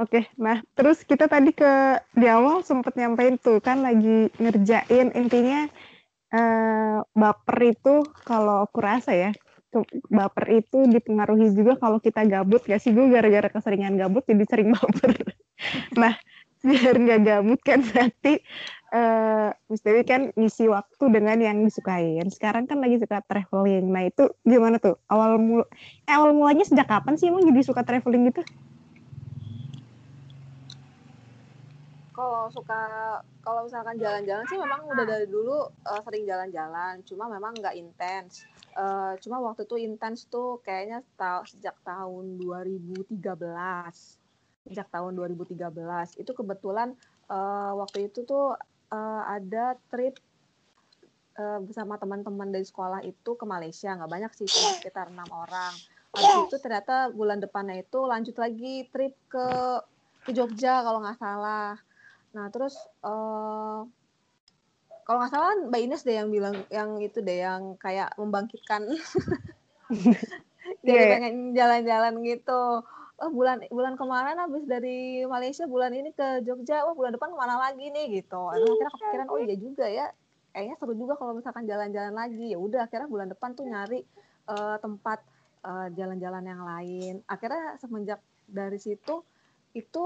Oke, 0.02 0.26
nah 0.34 0.58
terus 0.74 1.06
kita 1.06 1.30
tadi 1.30 1.54
ke 1.54 2.00
di 2.18 2.26
awal 2.26 2.66
sempat 2.66 2.98
nyampein 2.98 3.38
tuh 3.38 3.62
kan 3.62 3.78
lagi 3.78 4.26
ngerjain 4.42 5.14
intinya 5.14 5.70
uh, 6.34 7.04
baper 7.14 7.58
itu 7.76 8.02
kalau 8.26 8.66
aku 8.66 8.82
rasa 8.82 9.14
ya 9.14 9.30
baper 10.12 10.62
itu 10.62 10.84
dipengaruhi 10.90 11.52
juga 11.56 11.80
kalau 11.80 11.98
kita 11.98 12.28
gabut 12.28 12.62
gak 12.64 12.80
sih? 12.82 12.92
Gue 12.92 13.08
gara-gara 13.08 13.48
keseringan 13.48 13.96
gabut 13.96 14.24
jadi 14.28 14.44
sering 14.44 14.72
baper. 14.76 15.12
Nah 15.96 16.14
biar 16.62 16.94
nggak 16.94 17.20
gabut 17.26 17.60
kan 17.66 17.82
nanti 17.82 18.38
uh, 18.94 19.50
kan 20.06 20.30
ngisi 20.38 20.70
waktu 20.70 21.04
dengan 21.10 21.38
yang 21.42 21.58
disukain. 21.66 22.28
Sekarang 22.30 22.70
kan 22.70 22.78
lagi 22.78 23.02
suka 23.02 23.18
traveling. 23.26 23.90
Nah 23.90 24.06
itu 24.06 24.30
gimana 24.46 24.78
tuh? 24.78 25.00
Awal 25.10 25.42
mul 25.42 25.66
eh, 26.06 26.14
awal 26.14 26.36
mulanya 26.36 26.62
sejak 26.62 26.86
kapan 26.86 27.18
sih 27.18 27.32
emang 27.32 27.42
jadi 27.42 27.60
suka 27.66 27.82
traveling 27.82 28.30
gitu 28.30 28.46
kalau 32.12 32.52
suka 32.52 32.80
kalau 33.40 33.64
misalkan 33.64 33.96
jalan-jalan 33.96 34.44
sih 34.46 34.60
memang 34.60 34.84
udah 34.84 35.04
dari 35.08 35.26
dulu 35.26 35.66
uh, 35.88 36.00
sering 36.04 36.28
jalan-jalan. 36.28 37.00
Cuma 37.08 37.26
memang 37.32 37.56
nggak 37.56 37.74
intens. 37.74 38.44
Uh, 38.76 39.16
cuma 39.20 39.40
waktu 39.40 39.64
itu 39.64 39.76
intens 39.80 40.28
tuh 40.28 40.60
kayaknya 40.64 41.04
ta 41.16 41.44
sejak 41.44 41.76
tahun 41.84 42.40
2013 42.40 43.20
sejak 44.62 44.86
tahun 44.94 45.18
2013 45.18 45.58
itu 46.22 46.32
kebetulan 46.32 46.94
uh, 47.26 47.74
waktu 47.76 48.08
itu 48.08 48.22
tuh 48.22 48.54
uh, 48.92 49.22
ada 49.26 49.76
trip 49.88 50.16
bersama 51.32 51.96
teman-teman 51.96 52.52
dari 52.52 52.60
sekolah 52.60 53.00
itu 53.08 53.40
ke 53.40 53.44
Malaysia. 53.48 53.96
Nggak 53.96 54.12
banyak 54.12 54.32
sih 54.36 54.44
cuma 54.52 54.76
sekitar 54.76 55.08
enam 55.08 55.26
orang. 55.32 55.72
Habis 56.12 56.52
itu 56.52 56.56
ternyata 56.60 57.08
bulan 57.08 57.40
depannya 57.40 57.80
itu 57.80 58.04
lanjut 58.04 58.36
lagi 58.36 58.84
trip 58.92 59.16
ke 59.32 59.48
ke 60.22 60.30
Jogja 60.36 60.84
kalau 60.84 61.00
nggak 61.00 61.18
salah 61.18 61.80
nah 62.32 62.48
terus 62.48 62.76
uh, 63.04 63.84
kalau 65.02 65.18
nggak 65.18 65.32
salah 65.34 65.52
Mbak 65.68 65.80
Ines 65.82 66.02
deh 66.06 66.16
yang 66.16 66.30
bilang 66.30 66.56
yang 66.70 66.96
itu 67.02 67.18
deh 67.18 67.42
yang 67.42 67.74
kayak 67.76 68.14
membangkitkan. 68.14 68.86
Jadi 70.82 70.88
yeah. 70.88 71.02
Iya. 71.02 71.12
pengen 71.18 71.36
jalan-jalan 71.52 72.14
gitu. 72.22 72.62
Oh 73.22 73.30
bulan 73.30 73.62
bulan 73.70 73.94
kemarin 73.94 74.38
habis 74.38 74.66
dari 74.66 75.22
Malaysia 75.26 75.66
bulan 75.66 75.90
ini 75.94 76.14
ke 76.14 76.42
Jogja. 76.46 76.86
Oh 76.86 76.94
bulan 76.94 77.14
depan 77.14 77.34
ke 77.34 77.38
mana 77.38 77.58
lagi 77.58 77.90
nih 77.90 78.22
gitu. 78.22 78.40
Akhirnya 78.50 78.90
kepikiran 78.94 79.28
oh 79.30 79.38
iya 79.42 79.56
juga 79.58 79.86
ya. 79.90 80.06
Kayaknya 80.54 80.74
seru 80.78 80.94
juga 80.94 81.14
kalau 81.18 81.32
misalkan 81.34 81.66
jalan-jalan 81.66 82.14
lagi. 82.14 82.54
Ya 82.54 82.58
udah 82.58 82.86
akhirnya 82.86 83.08
bulan 83.10 83.28
depan 83.30 83.58
tuh 83.58 83.66
nyari 83.66 84.06
uh, 84.48 84.78
tempat 84.78 85.18
jalan 85.62 85.86
eh, 85.86 85.88
jalan-jalan 85.98 86.44
yang 86.46 86.62
lain. 86.62 87.14
Akhirnya 87.30 87.78
semenjak 87.78 88.18
dari 88.50 88.78
situ 88.78 89.22
itu 89.72 90.04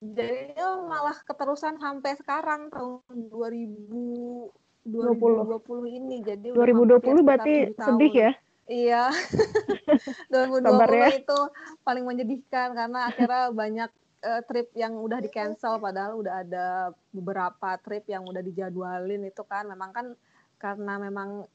jadinya 0.00 0.84
malah 0.84 1.16
keterusan 1.24 1.80
sampai 1.80 2.16
sekarang 2.20 2.68
tahun 2.68 3.00
2000 3.32 4.66
2020 4.86 5.98
ini 5.98 6.22
jadi 6.22 6.54
2020 6.54 7.26
berarti 7.26 7.74
sedih 7.74 8.12
ya? 8.14 8.30
Iya. 8.70 9.04
2020 10.30 10.62
ya. 10.94 11.08
itu 11.18 11.38
paling 11.82 12.06
menyedihkan 12.06 12.70
karena 12.70 13.10
akhirnya 13.10 13.50
banyak 13.50 13.90
uh, 14.22 14.42
trip 14.46 14.70
yang 14.78 14.94
udah 15.02 15.18
di 15.18 15.30
cancel 15.30 15.82
padahal 15.82 16.22
udah 16.22 16.34
ada 16.46 16.66
beberapa 17.10 17.74
trip 17.82 18.06
yang 18.06 18.22
udah 18.30 18.42
dijadwalin 18.46 19.26
itu 19.26 19.42
kan. 19.42 19.66
Memang 19.66 19.90
kan 19.90 20.06
karena 20.62 21.02
memang 21.02 21.50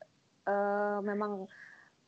uh, 0.48 1.00
memang 1.00 1.48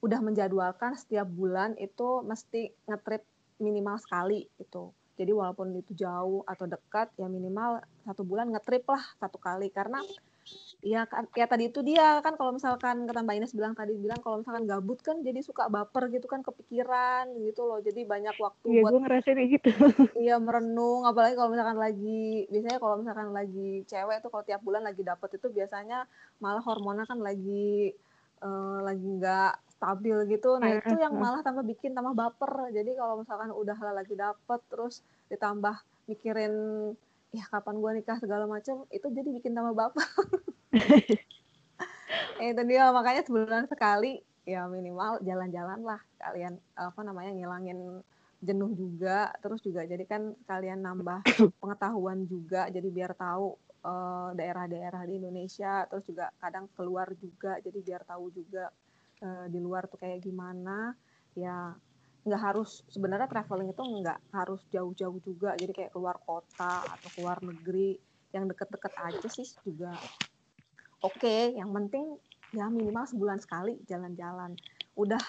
udah 0.03 0.19
menjadwalkan 0.19 0.99
setiap 0.99 1.31
bulan 1.31 1.79
itu 1.79 2.19
mesti 2.27 2.75
ngetrip 2.91 3.23
minimal 3.63 3.95
sekali 3.95 4.51
itu 4.59 4.91
jadi 5.13 5.29
walaupun 5.29 5.77
itu 5.77 5.93
jauh 5.93 6.41
atau 6.49 6.65
dekat, 6.65 7.13
ya 7.21 7.29
minimal 7.29 7.81
satu 8.01 8.25
bulan 8.25 8.49
ngetrip 8.49 8.81
lah 8.89 9.03
satu 9.21 9.37
kali. 9.37 9.69
Karena 9.69 10.01
ya 10.83 11.07
kan 11.07 11.23
ya 11.31 11.47
tadi 11.47 11.71
itu 11.71 11.79
dia 11.79 12.19
kan 12.19 12.35
kalau 12.35 12.51
misalkan 12.51 13.07
kata 13.07 13.23
Mbak 13.23 13.35
Ines 13.39 13.55
bilang 13.55 13.71
tadi 13.71 13.95
bilang 13.95 14.19
kalau 14.19 14.43
misalkan 14.43 14.67
gabut 14.67 14.99
kan 14.99 15.23
jadi 15.23 15.39
suka 15.39 15.71
baper 15.71 16.11
gitu 16.11 16.25
kan 16.25 16.41
kepikiran 16.41 17.29
gitu 17.45 17.61
loh. 17.63 17.77
Jadi 17.79 18.03
banyak 18.09 18.35
waktu 18.41 18.65
ya, 18.73 18.81
buat 18.81 18.91
gue 18.91 19.01
ngerasain 19.05 19.37
gitu. 19.53 19.69
Iya 20.25 20.41
merenung. 20.41 21.05
Apalagi 21.05 21.37
kalau 21.37 21.49
misalkan 21.53 21.77
lagi 21.77 22.49
biasanya 22.49 22.79
kalau 22.81 22.95
misalkan 22.97 23.29
lagi 23.29 23.69
cewek 23.85 24.17
tuh 24.25 24.29
kalau 24.33 24.43
tiap 24.43 24.61
bulan 24.65 24.81
lagi 24.81 25.05
dapet 25.05 25.37
itu 25.37 25.47
biasanya 25.53 26.09
malah 26.41 26.65
hormonnya 26.65 27.05
kan 27.05 27.21
lagi 27.21 27.93
uh, 28.43 28.79
lagi 28.83 29.07
nggak 29.07 29.53
stabil 29.71 30.17
gitu. 30.31 30.59
Nah 30.59 30.79
itu 30.79 30.95
yang 30.99 31.15
malah 31.15 31.43
tambah 31.43 31.63
bikin 31.63 31.95
tambah 31.95 32.15
baper. 32.15 32.71
Jadi 32.71 32.95
kalau 32.95 33.19
misalkan 33.19 33.51
udah 33.51 33.75
lagi 33.95 34.15
dapet 34.15 34.59
terus 34.67 35.03
ditambah 35.31 35.75
mikirin 36.07 36.53
ya 37.33 37.43
kapan 37.49 37.81
gue 37.81 37.91
nikah? 38.03 38.17
segala 38.21 38.45
macam 38.45 38.85
itu 38.93 39.07
jadi 39.09 39.29
bikin 39.31 39.51
tambah 39.51 39.73
baper. 39.75 40.07
Eh, 42.39 42.47
itu 42.53 42.61
dia. 42.67 42.91
Makanya 42.95 43.27
sebulan 43.27 43.67
sekali 43.67 44.23
ya 44.43 44.67
minimal 44.67 45.19
jalan-jalan 45.23 45.83
lah. 45.83 45.99
Kalian 46.19 46.59
apa 46.79 46.99
namanya 47.03 47.35
ngilangin 47.35 48.03
jenuh 48.39 48.71
juga. 48.75 49.35
Terus 49.43 49.59
juga 49.63 49.83
jadi 49.83 50.03
kan 50.07 50.31
kalian 50.47 50.79
nambah 50.79 51.27
pengetahuan 51.59 52.23
juga 52.27 52.71
jadi 52.71 52.87
biar 52.87 53.15
tahu 53.15 53.59
eh, 53.83 54.29
daerah-daerah 54.39 55.03
di 55.05 55.19
Indonesia 55.19 55.83
terus 55.91 56.07
juga 56.07 56.31
kadang 56.39 56.71
keluar 56.73 57.11
juga 57.19 57.59
jadi 57.59 57.79
biar 57.83 58.01
tahu 58.07 58.31
juga 58.31 58.71
uh, 59.23 59.47
di 59.47 59.59
luar 59.59 59.87
tuh 59.87 59.99
kayak 59.99 60.23
gimana. 60.23 60.95
Ya 61.33 61.73
nggak 62.23 62.41
harus 62.41 62.87
sebenarnya 62.87 63.27
traveling 63.27 63.75
itu 63.75 63.83
nggak 63.83 64.19
harus 64.31 64.63
jauh-jauh 64.71 65.19
juga 65.19 65.59
jadi 65.59 65.75
kayak 65.75 65.91
keluar 65.91 66.15
kota 66.23 66.79
atau 66.87 67.09
keluar 67.19 67.43
negeri 67.43 67.99
yang 68.31 68.47
deket-deket 68.47 68.93
aja 68.95 69.27
sih 69.27 69.47
juga. 69.67 69.91
Oke 71.03 71.19
okay. 71.19 71.41
yang 71.59 71.75
penting 71.75 72.15
ya 72.55 72.71
minimal 72.71 73.03
sebulan 73.03 73.43
sekali 73.43 73.75
jalan-jalan. 73.91 74.55
Udah 74.95 75.19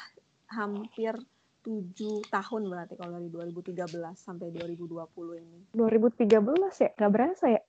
hampir 0.55 1.19
tujuh 1.65 2.23
tahun 2.31 2.69
berarti 2.69 2.95
kalau 2.95 3.19
dari 3.19 3.33
2013 3.33 3.89
sampai 4.15 4.53
2020 4.55 5.43
ini. 5.43 5.59
2013 5.75 6.31
ya? 6.79 6.91
Nggak 6.95 7.13
berasa 7.13 7.45
ya 7.51 7.63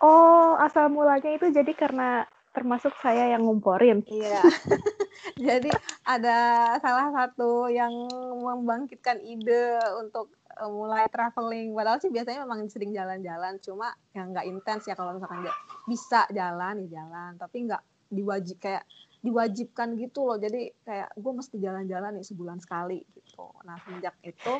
oh 0.00 0.58
asal 0.60 0.90
mulanya 0.92 1.30
itu 1.32 1.50
jadi 1.50 1.72
karena 1.76 2.24
termasuk 2.56 2.92
saya 3.00 3.36
yang 3.36 3.44
ngumporin 3.44 4.00
iya 4.08 4.40
Jadi 5.36 5.68
ada 6.08 6.38
salah 6.80 7.12
satu 7.12 7.68
yang 7.68 7.92
membangkitkan 8.40 9.20
ide 9.20 9.76
untuk 10.00 10.32
uh, 10.56 10.70
mulai 10.70 11.04
traveling. 11.12 11.76
Padahal 11.76 12.00
sih 12.00 12.08
biasanya 12.08 12.48
memang 12.48 12.64
sering 12.72 12.96
jalan-jalan, 12.96 13.60
cuma 13.60 13.92
yang 14.16 14.32
nggak 14.32 14.48
intens 14.48 14.88
ya 14.88 14.96
kalau 14.96 15.16
misalkan 15.16 15.44
bisa 15.84 16.24
jalan 16.32 16.88
ya 16.88 17.00
jalan, 17.00 17.36
tapi 17.36 17.68
nggak 17.68 17.82
diwajib 18.08 18.56
kayak 18.62 18.84
diwajibkan 19.20 19.98
gitu 20.00 20.24
loh. 20.24 20.38
Jadi 20.40 20.72
kayak 20.86 21.12
gue 21.18 21.32
mesti 21.36 21.56
jalan-jalan 21.60 22.16
nih 22.16 22.26
sebulan 22.26 22.58
sekali 22.64 23.04
gitu. 23.12 23.50
Nah 23.68 23.76
sejak 23.84 24.16
itu 24.24 24.54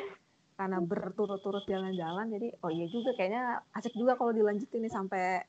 karena 0.56 0.80
berturut-turut 0.80 1.68
jalan-jalan, 1.68 2.32
jadi 2.32 2.48
oh 2.64 2.72
iya 2.72 2.88
juga 2.88 3.12
kayaknya 3.12 3.60
asik 3.76 3.92
juga 3.92 4.16
kalau 4.16 4.32
dilanjutin 4.32 4.88
nih 4.88 4.92
sampai 4.92 5.44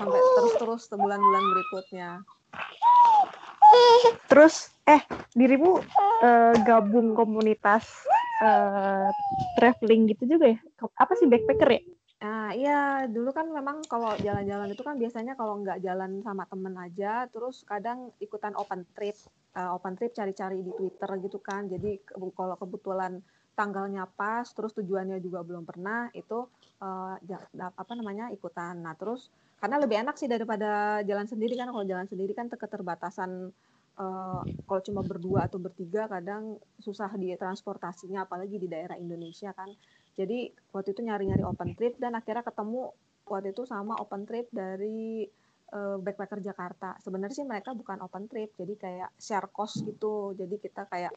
sampai 0.00 0.20
terus-terus 0.40 0.88
sebulan-bulan 0.88 1.44
berikutnya. 1.52 2.08
Terus 4.32 4.72
eh 4.88 5.04
dirimu 5.36 5.80
uh, 6.24 6.54
gabung 6.64 7.12
komunitas 7.12 7.84
uh, 8.40 9.12
traveling 9.60 10.08
gitu 10.08 10.36
juga 10.36 10.56
ya? 10.56 10.58
Apa 10.96 11.12
sih 11.20 11.28
backpacker 11.28 11.68
ya? 11.68 11.82
Nah, 12.22 12.56
iya, 12.56 13.04
dulu 13.10 13.34
kan 13.34 13.50
memang 13.50 13.84
kalau 13.84 14.16
jalan-jalan 14.22 14.72
itu 14.72 14.82
kan 14.86 14.96
biasanya 14.96 15.34
kalau 15.36 15.60
nggak 15.60 15.82
jalan 15.84 16.22
sama 16.24 16.48
temen 16.48 16.74
aja, 16.78 17.26
terus 17.28 17.66
kadang 17.66 18.14
ikutan 18.22 18.54
open 18.56 18.86
trip, 18.96 19.18
uh, 19.58 19.74
open 19.76 19.98
trip 19.98 20.14
cari-cari 20.14 20.62
di 20.62 20.72
Twitter 20.72 21.10
gitu 21.20 21.38
kan. 21.42 21.68
Jadi 21.68 22.00
kalau 22.32 22.56
kebetulan 22.56 23.20
tanggalnya 23.52 24.08
pas, 24.08 24.46
terus 24.56 24.72
tujuannya 24.72 25.20
juga 25.20 25.44
belum 25.44 25.68
pernah, 25.68 26.08
itu 26.16 26.48
uh, 26.80 27.14
apa 27.60 27.92
namanya 27.92 28.32
ikutan. 28.32 28.80
Nah, 28.80 28.96
terus 28.96 29.28
karena 29.60 29.76
lebih 29.80 30.00
enak 30.06 30.16
sih 30.16 30.30
daripada 30.30 31.04
jalan 31.04 31.28
sendiri 31.28 31.60
kan, 31.60 31.68
kalau 31.68 31.84
jalan 31.84 32.08
sendiri 32.08 32.32
kan 32.32 32.48
keterbatasan 32.48 33.52
uh, 33.98 34.42
kalau 34.42 34.80
cuma 34.82 35.02
berdua 35.04 35.46
atau 35.46 35.58
bertiga 35.60 36.10
kadang 36.10 36.58
susah 36.82 37.10
di 37.14 37.34
transportasinya 37.34 38.26
apalagi 38.26 38.58
di 38.58 38.66
daerah 38.66 38.98
Indonesia 38.98 39.54
kan 39.54 39.70
jadi 40.14 40.50
waktu 40.70 40.94
itu 40.94 41.02
nyari-nyari 41.02 41.44
open 41.46 41.74
trip 41.74 41.98
dan 41.98 42.14
akhirnya 42.14 42.46
ketemu 42.46 42.94
waktu 43.26 43.50
itu 43.50 43.62
sama 43.66 43.98
open 43.98 44.26
trip 44.26 44.46
dari 44.54 45.26
uh, 45.74 45.96
backpacker 45.98 46.38
Jakarta. 46.38 46.94
Sebenarnya 47.02 47.34
sih 47.34 47.46
mereka 47.46 47.74
bukan 47.74 47.98
open 48.04 48.30
trip 48.30 48.54
jadi 48.54 48.74
kayak 48.78 49.10
share 49.18 49.50
cost 49.50 49.82
gitu. 49.82 50.36
Jadi 50.38 50.60
kita 50.60 50.86
kayak 50.86 51.14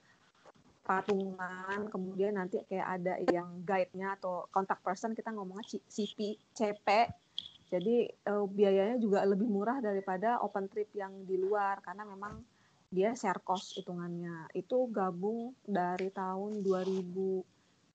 patungan 0.88 1.92
kemudian 1.92 2.40
nanti 2.40 2.64
kayak 2.64 2.88
ada 2.88 3.20
yang 3.28 3.60
guide-nya 3.68 4.16
atau 4.16 4.48
contact 4.48 4.80
person 4.88 5.12
kita 5.12 5.36
ngomongnya 5.36 5.68
CP 5.68 6.40
CP 6.56 6.88
jadi 7.68 8.08
uh, 8.32 8.48
biayanya 8.48 8.96
juga 8.96 9.28
lebih 9.28 9.48
murah 9.52 9.84
daripada 9.84 10.40
open 10.40 10.72
trip 10.72 10.88
yang 10.96 11.12
di 11.28 11.36
luar 11.36 11.84
karena 11.84 12.08
memang 12.08 12.40
dia 12.88 13.12
share 13.12 13.44
cost 13.44 13.76
hitungannya. 13.76 14.48
Itu 14.56 14.88
gabung 14.88 15.52
dari 15.68 16.08
tahun 16.08 16.64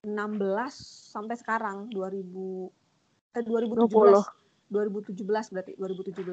2016 0.02 1.14
sampai 1.14 1.38
sekarang 1.38 1.86
2000 1.94 3.38
eh 3.38 3.42
2017 3.46 3.86
2017 4.66 5.54
berarti 5.54 5.72
2017 5.78 6.26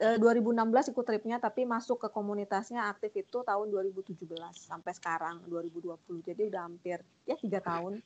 eh, 0.00 0.16
2016 0.16 0.96
ikut 0.96 1.04
tripnya 1.04 1.36
tapi 1.36 1.68
masuk 1.68 2.00
ke 2.00 2.08
komunitasnya 2.08 2.88
aktif 2.88 3.12
itu 3.12 3.44
tahun 3.44 3.68
2017 3.68 4.24
sampai 4.56 4.92
sekarang 4.96 5.44
2020 5.52 6.00
jadi 6.24 6.48
udah 6.48 6.62
hampir 6.64 7.04
ya 7.28 7.36
tiga 7.36 7.60
tahun. 7.60 8.00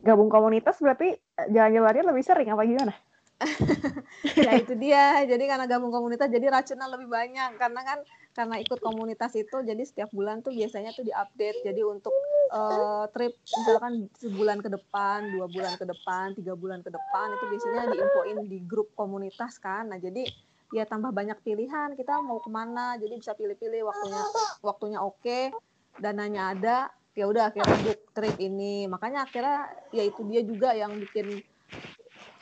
Gabung 0.00 0.32
komunitas 0.32 0.80
berarti 0.80 1.12
eh, 1.20 1.48
jalan-jalannya 1.52 2.04
lebih 2.08 2.24
sering 2.24 2.48
apa 2.48 2.64
gimana? 2.64 2.96
ya 4.40 4.52
itu 4.56 4.72
dia. 4.80 5.20
Jadi 5.28 5.44
karena 5.44 5.68
gabung 5.68 5.92
komunitas 5.92 6.32
jadi 6.32 6.48
racunnya 6.48 6.88
lebih 6.88 7.08
banyak. 7.12 7.60
Karena 7.60 7.80
kan 7.84 7.98
karena 8.34 8.58
ikut 8.58 8.82
komunitas 8.82 9.32
itu 9.38 9.62
jadi 9.62 9.80
setiap 9.86 10.10
bulan 10.10 10.42
tuh 10.42 10.50
biasanya 10.50 10.90
tuh 10.90 11.06
diupdate. 11.06 11.62
Jadi 11.62 11.80
untuk 11.86 12.10
uh, 12.50 13.06
trip 13.14 13.38
misalkan 13.38 14.10
sebulan 14.18 14.58
ke 14.58 14.68
depan 14.74 15.30
dua 15.38 15.46
bulan 15.46 15.78
ke 15.78 15.86
depan 15.86 16.34
tiga 16.34 16.58
bulan 16.58 16.82
ke 16.82 16.90
depan 16.90 17.26
itu 17.38 17.44
biasanya 17.54 17.82
diinfoin 17.94 18.38
di 18.50 18.58
grup 18.66 18.90
komunitas 18.98 19.62
kan. 19.62 19.86
Nah 19.86 20.02
jadi 20.02 20.26
ya 20.74 20.82
tambah 20.82 21.14
banyak 21.14 21.38
pilihan 21.46 21.94
kita 21.94 22.18
mau 22.26 22.42
ke 22.42 22.50
mana 22.50 22.98
jadi 22.98 23.14
bisa 23.14 23.38
pilih-pilih 23.38 23.86
waktunya 23.86 24.22
waktunya 24.58 24.98
oke 24.98 25.54
dananya 26.02 26.42
ada 26.50 26.76
ya 27.14 27.30
udah 27.30 27.54
akhirnya 27.54 27.78
book 27.86 28.00
trip 28.10 28.36
ini. 28.42 28.90
Makanya 28.90 29.30
akhirnya 29.30 29.70
ya 29.94 30.02
itu 30.02 30.26
dia 30.26 30.42
juga 30.42 30.74
yang 30.74 30.98
bikin 30.98 31.38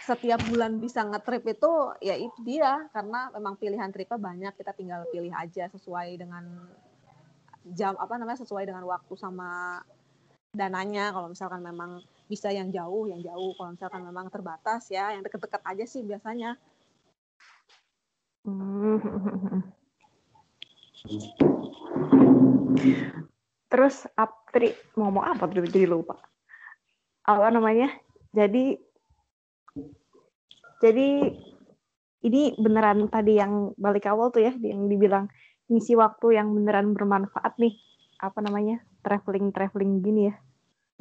setiap 0.02 0.42
bulan 0.50 0.82
bisa 0.82 1.06
ngetrip 1.06 1.46
itu 1.46 1.70
ya 2.02 2.18
itu 2.18 2.38
dia. 2.42 2.90
Karena 2.90 3.30
memang 3.34 3.54
pilihan 3.56 3.90
tripnya 3.94 4.18
banyak 4.18 4.52
kita 4.58 4.72
tinggal 4.74 5.06
pilih 5.10 5.30
aja 5.34 5.70
sesuai 5.70 6.18
dengan 6.18 6.44
jam 7.62 7.94
apa 7.94 8.18
namanya 8.18 8.42
sesuai 8.42 8.66
dengan 8.66 8.82
waktu 8.86 9.14
sama 9.14 9.80
dananya. 10.50 11.14
Kalau 11.14 11.30
misalkan 11.30 11.62
memang 11.62 12.02
bisa 12.26 12.50
yang 12.50 12.74
jauh 12.74 13.06
yang 13.06 13.22
jauh. 13.22 13.54
Kalau 13.54 13.70
misalkan 13.78 14.02
memang 14.02 14.26
terbatas 14.28 14.90
ya 14.90 15.14
yang 15.14 15.22
deket-deket 15.22 15.62
aja 15.62 15.84
sih 15.86 16.02
biasanya. 16.02 16.58
Terus 23.72 24.04
Aptri 24.18 24.74
ngomong 24.98 25.24
apa? 25.24 25.48
Tuh 25.48 25.64
jadi 25.64 25.86
lupa. 25.88 26.18
Apa 27.24 27.48
namanya? 27.54 27.88
Jadi 28.34 28.76
jadi 30.82 31.30
ini 32.22 32.42
beneran 32.58 33.06
tadi 33.06 33.38
yang 33.38 33.70
balik 33.78 34.10
awal 34.10 34.34
tuh 34.34 34.42
ya, 34.42 34.54
yang 34.58 34.90
dibilang 34.90 35.30
ngisi 35.70 35.94
waktu 35.94 36.38
yang 36.38 36.50
beneran 36.50 36.90
bermanfaat 36.94 37.54
nih. 37.58 37.78
Apa 38.18 38.42
namanya? 38.42 38.82
Traveling-traveling 39.06 40.02
gini 40.02 40.22
ya. 40.30 40.34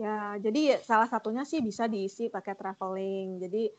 Ya, 0.01 0.17
jadi 0.41 0.81
salah 0.81 1.05
satunya 1.05 1.45
sih 1.45 1.61
bisa 1.61 1.85
diisi 1.85 2.29
pakai 2.29 2.57
traveling. 2.57 3.37
Jadi 3.41 3.69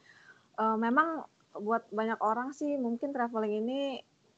uh, 0.58 0.78
memang 0.78 1.26
buat 1.58 1.86
banyak 1.90 2.18
orang 2.22 2.54
sih 2.54 2.78
mungkin 2.78 3.10
traveling 3.10 3.62
ini 3.62 3.80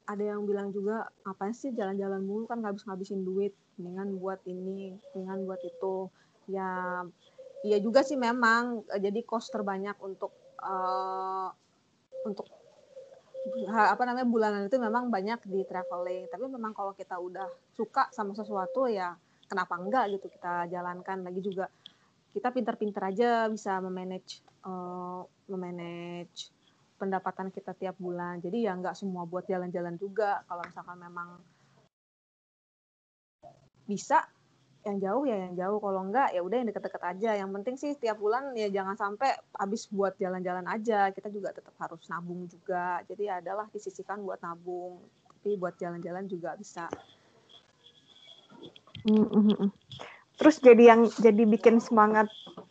ada 0.05 0.37
yang 0.37 0.45
bilang 0.45 0.69
juga 0.75 1.09
apa 1.25 1.49
sih 1.57 1.73
jalan-jalan 1.73 2.21
mulu 2.21 2.45
kan 2.51 2.61
ngabis-ngabisin 2.61 3.25
duit 3.25 3.55
mendingan 3.79 4.19
buat 4.19 4.43
ini 4.45 4.99
mendingan 5.15 5.47
buat 5.47 5.63
itu 5.63 6.11
ya 6.51 7.01
iya 7.65 7.79
juga 7.81 8.05
sih 8.05 8.19
memang 8.19 8.85
jadi 8.91 9.21
cost 9.25 9.55
terbanyak 9.55 9.97
untuk 10.03 10.35
uh, 10.65 11.49
untuk 12.25 12.49
apa 13.69 14.03
namanya 14.09 14.25
bulanan 14.25 14.63
itu 14.73 14.81
memang 14.81 15.13
banyak 15.13 15.45
di 15.45 15.69
traveling. 15.69 16.33
Tapi 16.33 16.45
memang 16.49 16.73
kalau 16.73 16.97
kita 16.97 17.21
udah 17.21 17.45
suka 17.77 18.09
sama 18.09 18.33
sesuatu 18.33 18.89
ya 18.89 19.13
kenapa 19.45 19.77
enggak 19.77 20.17
gitu 20.17 20.33
kita 20.33 20.65
jalankan. 20.73 21.21
Lagi 21.21 21.41
juga 21.45 21.69
kita 22.33 22.51
pinter-pinter 22.51 23.03
aja 23.05 23.47
bisa 23.53 23.79
memanage 23.85 24.41
uh, 24.65 25.23
memanage 25.47 26.49
pendapatan 26.97 27.53
kita 27.53 27.77
tiap 27.77 28.01
bulan. 28.01 28.41
Jadi 28.41 28.65
ya 28.65 28.73
nggak 28.73 28.97
semua 28.97 29.29
buat 29.29 29.45
jalan-jalan 29.45 30.01
juga. 30.01 30.41
Kalau 30.49 30.65
misalkan 30.65 30.99
memang 30.99 31.29
bisa 33.85 34.25
yang 34.85 35.01
jauh 35.01 35.25
ya 35.25 35.37
yang 35.49 35.55
jauh. 35.57 35.81
Kalau 35.81 36.01
enggak 36.05 36.29
ya 36.37 36.41
udah 36.45 36.57
yang 36.61 36.69
deket-deket 36.69 37.03
aja. 37.03 37.31
Yang 37.41 37.51
penting 37.57 37.75
sih 37.81 37.93
tiap 37.97 38.21
bulan 38.21 38.53
ya 38.53 38.69
jangan 38.69 38.97
sampai 39.01 39.33
habis 39.57 39.89
buat 39.89 40.15
jalan-jalan 40.21 40.69
aja. 40.69 41.09
Kita 41.11 41.33
juga 41.33 41.57
tetap 41.57 41.73
harus 41.81 42.05
nabung 42.13 42.45
juga. 42.47 43.01
Jadi 43.09 43.33
adalah 43.33 43.67
disisikan 43.73 44.21
buat 44.21 44.39
nabung. 44.45 45.01
Tapi 45.29 45.57
buat 45.57 45.75
jalan-jalan 45.81 46.29
juga 46.29 46.57
bisa. 46.57 46.89
Mm-hmm. 49.05 49.69
terus 50.35 50.59
jadi 50.65 50.97
yang 50.97 51.07
jadi 51.21 51.45
bikin 51.45 51.77
semangat 51.77 52.27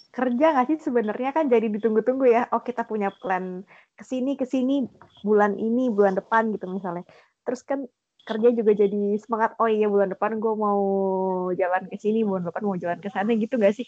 kerja 0.09 0.57
nggak 0.57 0.67
sih 0.73 0.79
sebenarnya? 0.81 1.29
Kan 1.33 1.49
jadi 1.49 1.69
ditunggu-tunggu 1.69 2.29
ya. 2.29 2.49
Oh 2.53 2.61
kita 2.61 2.85
punya 2.85 3.09
plan 3.09 3.65
ke 3.93 4.03
sini 4.05 4.33
ke 4.33 4.45
sini 4.45 4.85
bulan 5.21 5.57
ini 5.57 5.89
bulan 5.89 6.17
depan 6.17 6.49
gitu 6.53 6.69
misalnya. 6.69 7.05
Terus 7.45 7.61
kan 7.65 7.85
kerja 8.23 8.49
juga 8.55 8.71
jadi 8.71 9.19
semangat 9.19 9.59
oh 9.59 9.67
iya 9.67 9.91
bulan 9.91 10.15
depan 10.15 10.39
gue 10.39 10.53
mau 10.55 10.81
jalan 11.51 11.83
ke 11.91 11.99
sini 11.99 12.23
bulan 12.23 12.47
depan 12.47 12.63
mau 12.63 12.79
jalan 12.79 12.99
ke 13.03 13.11
sana 13.11 13.35
gitu 13.35 13.59
gak 13.59 13.75
sih? 13.75 13.87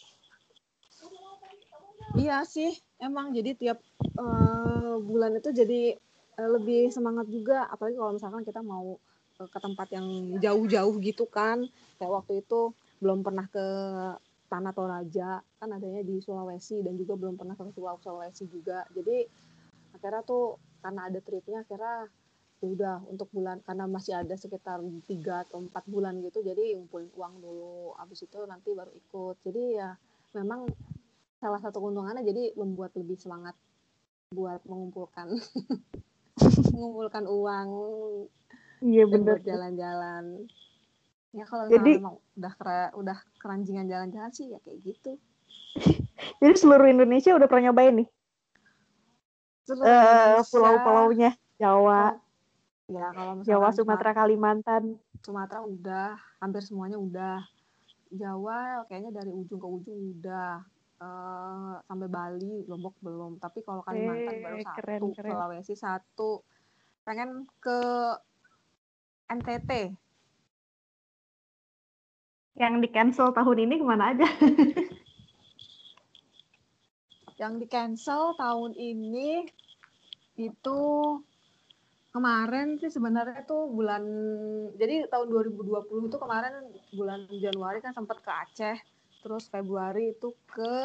Iya 2.16 2.48
sih 2.48 2.72
emang 3.00 3.36
jadi 3.36 3.56
tiap 3.60 3.80
uh, 4.16 4.96
bulan 5.04 5.36
itu 5.40 5.52
jadi 5.52 6.00
uh, 6.40 6.50
lebih 6.60 6.92
semangat 6.92 7.28
juga. 7.28 7.68
Apalagi 7.68 8.00
kalau 8.00 8.16
misalkan 8.16 8.44
kita 8.48 8.64
mau 8.64 8.96
uh, 9.40 9.48
ke 9.52 9.60
tempat 9.60 9.88
yang 9.92 10.08
jauh-jauh 10.40 10.96
gitu 11.04 11.28
kan. 11.28 11.68
Kayak 12.00 12.24
waktu 12.24 12.44
itu 12.44 12.72
belum 13.04 13.24
pernah 13.24 13.48
ke 13.52 13.66
Tanah 14.46 14.72
Toraja 14.72 15.42
kan 15.42 15.70
adanya 15.74 16.06
di 16.06 16.22
Sulawesi 16.24 16.80
dan 16.86 16.96
juga 16.96 17.20
belum 17.20 17.36
pernah 17.36 17.56
ke 17.60 17.68
Sulawesi 17.76 18.48
juga. 18.48 18.88
Jadi 18.96 19.28
akhirnya 19.96 20.24
tuh 20.24 20.60
karena 20.80 21.12
ada 21.12 21.20
tripnya 21.20 21.68
akhirnya 21.68 22.08
ya 22.64 22.68
udah 22.72 22.96
untuk 23.12 23.28
bulan 23.36 23.60
karena 23.68 23.84
masih 23.86 24.16
ada 24.16 24.32
sekitar 24.40 24.80
tiga 25.06 25.44
atau 25.44 25.60
empat 25.60 25.84
bulan 25.92 26.24
gitu 26.24 26.40
jadi 26.40 26.80
ngumpulin 26.80 27.12
uang 27.14 27.34
dulu 27.44 27.94
abis 28.00 28.24
itu 28.24 28.40
nanti 28.48 28.72
baru 28.72 28.92
ikut. 28.96 29.36
Jadi 29.44 29.64
ya 29.76 29.94
memang 30.36 30.68
salah 31.44 31.60
satu 31.60 31.84
keuntungannya 31.84 32.24
jadi 32.24 32.56
membuat 32.56 32.96
lebih 32.96 33.20
semangat 33.20 33.54
buat 34.32 34.64
mengumpulkan 34.66 35.36
mengumpulkan 36.74 37.24
uang 37.28 37.70
iya 38.82 39.04
benar 39.06 39.44
jalan-jalan. 39.44 40.48
Ya 41.36 41.44
kalau 41.44 41.68
jadi 41.68 42.00
memang 42.00 42.16
udah 42.40 42.54
kera, 42.56 42.80
udah 42.96 43.18
keranjingan 43.44 43.92
jalan-jalan 43.92 44.32
sih 44.32 44.56
ya 44.56 44.60
kayak 44.64 44.80
gitu. 44.88 45.20
Jadi 46.40 46.56
seluruh 46.56 46.88
Indonesia 46.88 47.36
udah 47.36 47.48
pernah 47.52 47.72
nyobain 47.72 47.92
nih? 48.04 48.10
Uh, 49.68 50.40
pulau-pulaunya 50.48 51.36
Jawa 51.60 52.16
ya 52.86 53.10
kalau 53.14 53.42
Jawa 53.42 53.70
Sumatera 53.74 54.12
Kalimantan. 54.14 55.00
Sumatera 55.26 55.66
udah 55.66 56.18
hampir 56.42 56.62
semuanya 56.62 56.98
udah. 57.00 57.40
Jawa 58.14 58.86
kayaknya 58.88 59.12
dari 59.22 59.32
ujung 59.34 59.60
ke 59.60 59.68
ujung 59.68 60.00
udah. 60.20 60.62
Uh, 60.96 61.76
sampai 61.92 62.08
Bali 62.08 62.64
Lombok 62.72 62.96
belum. 63.04 63.38
Tapi 63.44 63.66
kalau 63.68 63.84
Kalimantan 63.84 64.36
eh, 64.36 64.42
baru 64.42 64.58
satu 64.64 64.78
keren, 64.80 65.02
keren. 65.12 65.32
Sulawesi 65.36 65.76
satu. 65.76 66.32
Pengen 67.04 67.46
ke 67.60 67.80
NTT 69.28 70.00
yang 72.56 72.80
di 72.80 72.88
cancel 72.88 73.36
tahun 73.36 73.68
ini 73.68 73.76
ke 73.76 73.86
mana 73.86 74.16
aja? 74.16 74.24
yang 77.42 77.60
di 77.60 77.68
cancel 77.68 78.32
tahun 78.40 78.72
ini 78.80 79.44
itu 80.40 80.80
kemarin 82.16 82.80
sih 82.80 82.88
sebenarnya 82.88 83.44
tuh 83.44 83.68
bulan 83.68 84.04
jadi 84.80 85.12
tahun 85.12 85.28
2020 85.52 86.08
itu 86.08 86.16
kemarin 86.16 86.64
bulan 86.96 87.28
Januari 87.28 87.84
kan 87.84 87.92
sempat 87.92 88.24
ke 88.24 88.32
Aceh 88.32 88.78
terus 89.20 89.52
Februari 89.52 90.16
itu 90.16 90.32
ke 90.48 90.76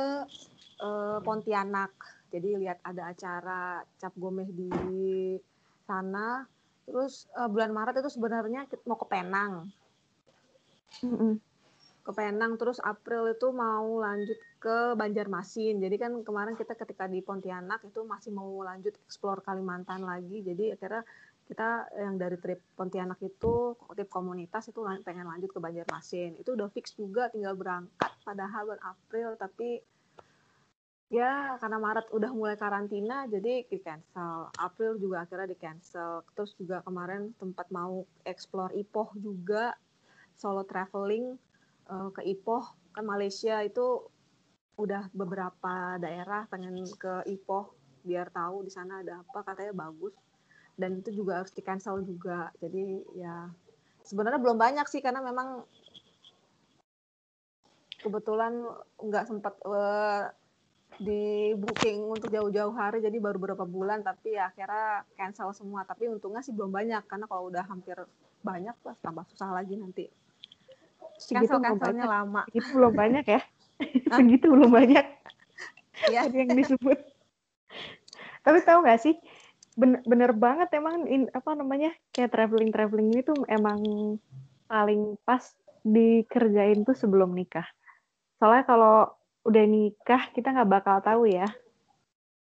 uh, 0.82 1.18
Pontianak. 1.22 1.92
Jadi 2.34 2.56
lihat 2.66 2.82
ada 2.82 3.14
acara 3.14 3.84
cap 4.00 4.14
gomeh 4.16 4.48
di 4.48 4.70
sana. 5.86 6.42
Terus 6.88 7.28
uh, 7.36 7.46
bulan 7.46 7.70
Maret 7.70 8.00
itu 8.00 8.10
sebenarnya 8.10 8.66
mau 8.88 8.96
ke 8.96 9.06
Penang. 9.06 9.68
Mm 11.04 11.14
-mm 11.14 11.34
ke 12.10 12.12
Penang 12.16 12.56
terus 12.56 12.80
April 12.82 13.30
itu 13.30 13.52
mau 13.52 14.00
lanjut 14.00 14.34
ke 14.60 14.92
Banjarmasin. 14.92 15.80
Jadi 15.80 15.96
kan 15.96 16.12
kemarin 16.20 16.52
kita 16.52 16.76
ketika 16.76 17.08
di 17.08 17.24
Pontianak 17.24 17.80
itu 17.88 18.04
masih 18.04 18.30
mau 18.36 18.60
lanjut 18.60 18.92
explore 19.08 19.40
Kalimantan 19.40 20.04
lagi. 20.04 20.44
Jadi 20.44 20.76
akhirnya 20.76 21.02
kita 21.48 21.88
yang 21.96 22.20
dari 22.20 22.36
trip 22.36 22.60
Pontianak 22.76 23.18
itu 23.24 23.74
trip 23.96 24.06
komunitas 24.12 24.68
itu 24.68 24.84
pengen 25.00 25.26
lanjut 25.26 25.48
ke 25.48 25.58
Banjarmasin. 25.58 26.36
Itu 26.36 26.54
udah 26.54 26.68
fix 26.70 26.92
juga 26.92 27.32
tinggal 27.32 27.56
berangkat 27.56 28.12
padahal 28.20 28.68
bulan 28.68 28.84
April 28.84 29.28
tapi 29.40 29.80
ya 31.10 31.58
karena 31.58 31.80
Maret 31.80 32.06
udah 32.14 32.30
mulai 32.30 32.54
karantina 32.60 33.24
jadi 33.32 33.64
di 33.64 33.78
cancel. 33.80 34.52
April 34.60 35.00
juga 35.00 35.24
akhirnya 35.24 35.48
di 35.48 35.56
cancel. 35.56 36.20
Terus 36.36 36.52
juga 36.60 36.84
kemarin 36.84 37.32
tempat 37.40 37.72
mau 37.72 38.04
explore 38.28 38.76
Ipoh 38.76 39.08
juga 39.16 39.72
solo 40.36 40.68
traveling 40.68 41.32
uh, 41.88 42.12
ke 42.12 42.28
Ipoh 42.28 42.76
kan 42.92 43.08
Malaysia 43.08 43.58
itu 43.64 44.04
udah 44.80 45.12
beberapa 45.12 46.00
daerah 46.00 46.48
pengen 46.48 46.88
ke 46.96 47.28
Ipoh 47.28 47.76
biar 48.00 48.32
tahu 48.32 48.64
di 48.64 48.72
sana 48.72 49.04
ada 49.04 49.20
apa 49.20 49.44
katanya 49.44 49.76
bagus. 49.76 50.16
Dan 50.80 51.04
itu 51.04 51.12
juga 51.12 51.44
harus 51.44 51.52
di 51.52 51.60
cancel 51.60 52.00
juga. 52.00 52.48
Jadi 52.56 53.04
ya 53.20 53.52
sebenarnya 54.00 54.40
belum 54.40 54.56
banyak 54.56 54.86
sih 54.88 55.04
karena 55.04 55.20
memang 55.20 55.68
kebetulan 58.00 58.64
nggak 58.96 59.24
sempat 59.28 59.54
uh, 59.68 60.32
di 60.96 61.52
booking 61.52 62.08
untuk 62.08 62.32
jauh-jauh 62.32 62.72
hari 62.72 63.04
jadi 63.04 63.20
baru 63.20 63.36
beberapa 63.36 63.68
bulan. 63.68 64.00
Tapi 64.00 64.40
ya 64.40 64.48
akhirnya 64.48 65.04
cancel 65.20 65.52
semua. 65.52 65.84
Tapi 65.84 66.08
untungnya 66.08 66.40
sih 66.40 66.56
belum 66.56 66.72
banyak 66.72 67.04
karena 67.04 67.28
kalau 67.28 67.52
udah 67.52 67.68
hampir 67.68 68.00
banyak 68.40 68.76
lah 68.80 68.96
tambah 69.04 69.28
susah 69.28 69.52
lagi 69.52 69.76
nanti. 69.76 70.08
Belum 71.68 71.76
banyak. 71.76 72.08
lama. 72.08 72.42
Itu 72.56 72.68
belum 72.72 72.94
banyak 72.96 73.26
ya 73.28 73.42
segitu 74.16 74.46
belum 74.52 74.70
banyak. 74.70 75.06
Ya. 76.08 76.24
yang 76.28 76.56
disebut. 76.56 76.96
Tapi 78.40 78.58
tahu 78.64 78.84
nggak 78.84 79.00
sih 79.04 79.14
bener, 79.76 80.00
bener 80.04 80.30
banget 80.32 80.68
emang 80.76 81.04
in, 81.06 81.28
apa 81.32 81.52
namanya 81.52 81.92
kayak 82.12 82.32
traveling 82.32 82.72
traveling 82.72 83.12
ini 83.12 83.20
tuh 83.20 83.36
emang 83.46 83.80
paling 84.64 85.20
pas 85.28 85.44
dikerjain 85.84 86.84
tuh 86.84 86.96
sebelum 86.96 87.36
nikah. 87.36 87.66
Soalnya 88.40 88.64
kalau 88.64 88.96
udah 89.44 89.64
nikah 89.64 90.28
kita 90.32 90.52
nggak 90.52 90.70
bakal 90.70 90.96
tahu 91.00 91.24
ya 91.28 91.48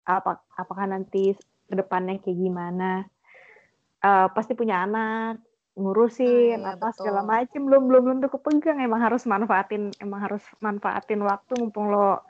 apa 0.03 0.43
apakah 0.57 0.87
nanti 0.89 1.35
ke 1.67 1.75
depannya 1.75 2.19
kayak 2.23 2.39
gimana. 2.39 3.07
Uh, 3.99 4.31
pasti 4.31 4.55
punya 4.55 4.87
anak 4.87 5.43
ngurusin 5.79 6.59
nah, 6.61 6.75
iya, 6.75 6.77
apa 6.77 6.87
betul. 6.91 6.97
segala 7.01 7.21
macem. 7.23 7.61
Belum 7.63 7.83
belum 7.87 8.03
tentu 8.15 8.27
kepegang 8.35 8.83
emang 8.83 9.01
harus 9.01 9.23
manfaatin 9.23 9.95
emang 10.03 10.19
harus 10.19 10.43
manfaatin 10.59 11.23
waktu 11.23 11.53
mumpung 11.57 11.89
lo 11.89 12.21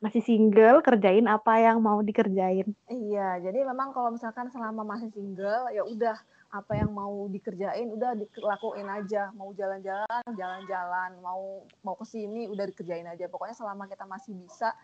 masih 0.00 0.24
single 0.24 0.80
kerjain 0.80 1.28
apa 1.28 1.60
yang 1.60 1.78
mau 1.78 2.00
dikerjain. 2.02 2.66
Iya 2.90 3.38
jadi 3.38 3.62
memang 3.62 3.94
kalau 3.94 4.10
misalkan 4.10 4.50
selama 4.50 4.82
masih 4.82 5.12
single 5.12 5.70
ya 5.70 5.84
udah 5.86 6.16
apa 6.50 6.72
yang 6.74 6.90
mau 6.90 7.30
dikerjain 7.30 7.86
udah 7.94 8.18
dilakuin 8.18 8.88
aja. 8.90 9.30
Mau 9.38 9.54
jalan-jalan 9.54 10.24
jalan-jalan. 10.34 11.10
Mau 11.22 11.62
mau 11.86 11.94
ke 11.94 12.04
sini 12.08 12.50
udah 12.50 12.66
dikerjain 12.66 13.06
aja. 13.06 13.30
Pokoknya 13.30 13.54
selama 13.54 13.86
kita 13.86 14.08
masih 14.08 14.34
bisa 14.34 14.74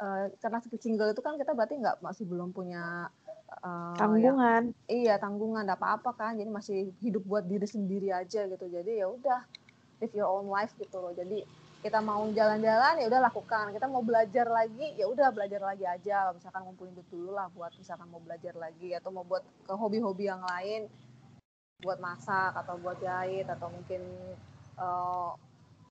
uh, 0.00 0.28
karena 0.40 0.58
single 0.76 1.12
itu 1.12 1.22
kan 1.24 1.40
kita 1.40 1.56
berarti 1.56 1.80
nggak 1.80 2.04
masih 2.04 2.24
belum 2.28 2.52
punya 2.52 3.08
uh, 3.62 3.94
tanggungan. 3.96 4.74
ya, 4.86 4.92
iya 4.92 5.14
tanggungan 5.16 5.64
tidak 5.64 5.78
apa-apa 5.80 6.10
kan. 6.14 6.32
Jadi 6.38 6.50
masih 6.50 6.78
hidup 7.02 7.22
buat 7.26 7.44
diri 7.46 7.66
sendiri 7.66 8.10
aja 8.10 8.46
gitu. 8.46 8.66
Jadi 8.66 9.02
ya 9.02 9.06
udah 9.10 9.40
live 10.02 10.14
your 10.14 10.28
own 10.28 10.50
life 10.50 10.72
gitu 10.76 10.98
loh. 10.98 11.14
Jadi 11.14 11.42
kita 11.84 12.02
mau 12.02 12.26
jalan-jalan 12.26 12.98
ya 12.98 13.06
udah 13.06 13.20
lakukan. 13.30 13.70
Kita 13.70 13.86
mau 13.86 14.02
belajar 14.02 14.46
lagi 14.50 14.96
ya 14.98 15.06
udah 15.06 15.28
belajar 15.30 15.60
lagi 15.62 15.84
aja. 15.86 16.34
Misalkan 16.34 16.66
ngumpulin 16.66 16.92
duit 16.96 17.08
dulu 17.08 17.30
lah 17.34 17.46
buat 17.54 17.72
misalkan 17.78 18.10
mau 18.10 18.20
belajar 18.20 18.54
lagi 18.58 18.96
atau 18.96 19.10
mau 19.14 19.22
buat 19.22 19.44
ke 19.64 19.72
hobi-hobi 19.72 20.26
yang 20.26 20.42
lain. 20.42 20.90
Buat 21.84 22.00
masak 22.00 22.56
atau 22.56 22.80
buat 22.80 22.98
jahit 22.98 23.46
atau 23.46 23.68
mungkin 23.68 24.00
uh, 24.80 25.36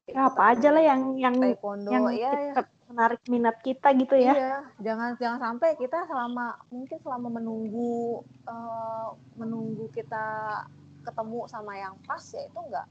ya, 0.09 0.33
apa 0.33 0.57
aja 0.57 0.69
lah 0.73 0.83
yang 0.83 1.01
yang 1.15 1.35
taekwondo. 1.37 1.93
yang 1.93 2.09
ya, 2.09 2.31
ya 2.51 2.74
menarik 2.85 3.21
minat 3.25 3.57
kita 3.65 3.91
gitu 3.97 4.15
ya. 4.17 4.33
Iya, 4.33 4.57
jangan 4.81 5.09
jangan 5.17 5.39
sampai 5.41 5.73
kita 5.77 6.05
selama 6.05 6.53
mungkin 6.69 6.97
selama 7.01 7.27
menunggu 7.33 8.21
uh, 8.45 9.17
menunggu 9.35 9.89
kita 9.89 10.61
ketemu 11.01 11.45
sama 11.49 11.77
yang 11.77 11.97
pas 12.05 12.21
ya 12.33 12.45
itu 12.45 12.59
enggak 12.61 12.85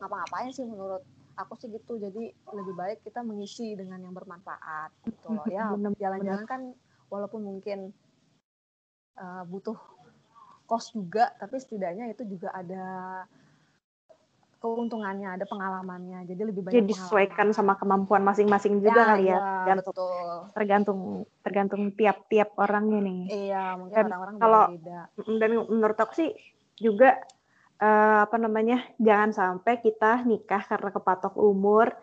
ngapa-ngapain 0.00 0.52
sih 0.52 0.64
menurut 0.68 1.02
aku 1.40 1.56
sih 1.56 1.72
gitu. 1.72 1.96
Jadi 1.96 2.28
lebih 2.52 2.74
baik 2.76 2.98
kita 3.04 3.24
mengisi 3.24 3.72
dengan 3.72 4.04
yang 4.04 4.12
bermanfaat 4.12 4.92
gitu 5.08 5.32
loh. 5.32 5.44
Ya, 5.54 5.72
jalan-jalan 5.96 6.44
kan 6.44 6.60
walaupun 7.08 7.40
mungkin 7.40 7.96
uh, 9.16 9.48
butuh 9.48 9.76
kos 10.68 10.92
juga, 10.92 11.32
tapi 11.40 11.56
setidaknya 11.56 12.12
itu 12.12 12.28
juga 12.28 12.52
ada 12.52 13.24
keuntungannya, 14.58 15.38
ada 15.38 15.46
pengalamannya. 15.46 16.26
Jadi 16.26 16.42
lebih 16.42 16.66
banyak 16.66 16.74
Jadi 16.74 16.90
disesuaikan 16.90 17.54
sama 17.54 17.78
kemampuan 17.78 18.26
masing-masing 18.26 18.82
juga 18.82 19.00
ya, 19.00 19.08
kali 19.14 19.24
ya. 19.30 19.38
ya 19.64 19.74
betul. 19.78 20.28
Tergantung 20.54 21.00
tergantung 21.42 21.82
tiap-tiap 21.94 22.58
orangnya 22.58 23.00
nih. 23.02 23.20
Iya, 23.48 23.64
mungkin 23.78 24.04
orang-orang 24.10 24.36
kalau 24.42 24.64
beda. 24.74 25.00
Dan 25.38 25.50
menurut 25.70 25.98
aku 25.98 26.12
sih 26.18 26.30
juga 26.78 27.18
uh, 27.78 28.26
apa 28.26 28.36
namanya? 28.36 28.82
Jangan 28.98 29.30
sampai 29.30 29.78
kita 29.78 30.26
nikah 30.26 30.62
karena 30.66 30.90
kepatok 30.90 31.34
umur 31.38 31.94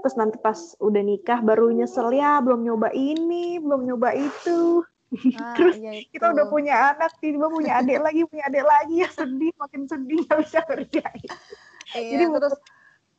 terus 0.00 0.16
nanti 0.16 0.40
pas 0.40 0.56
udah 0.80 1.02
nikah 1.04 1.44
baru 1.44 1.76
nyesel 1.76 2.08
ya 2.16 2.40
belum 2.40 2.64
nyoba 2.64 2.88
ini, 2.96 3.60
belum 3.60 3.84
nyoba 3.84 4.16
itu. 4.16 4.80
Ah, 5.36 5.54
Terus 5.58 5.76
iya 5.76 5.92
kita 6.08 6.30
udah 6.30 6.46
itu. 6.46 6.52
punya 6.52 6.74
anak, 6.94 7.12
tiba 7.18 7.46
punya 7.50 7.82
adik 7.82 7.98
lagi, 7.98 8.22
punya 8.24 8.44
adik 8.46 8.64
lagi 8.64 8.94
ya 9.02 9.08
sedih, 9.10 9.52
makin 9.58 9.82
sedih 9.90 10.18
nggak 10.24 10.38
bisa 10.40 10.58
kerjain. 10.64 11.30
Iya, 11.94 12.10
Jadi 12.18 12.24
terus 12.38 12.54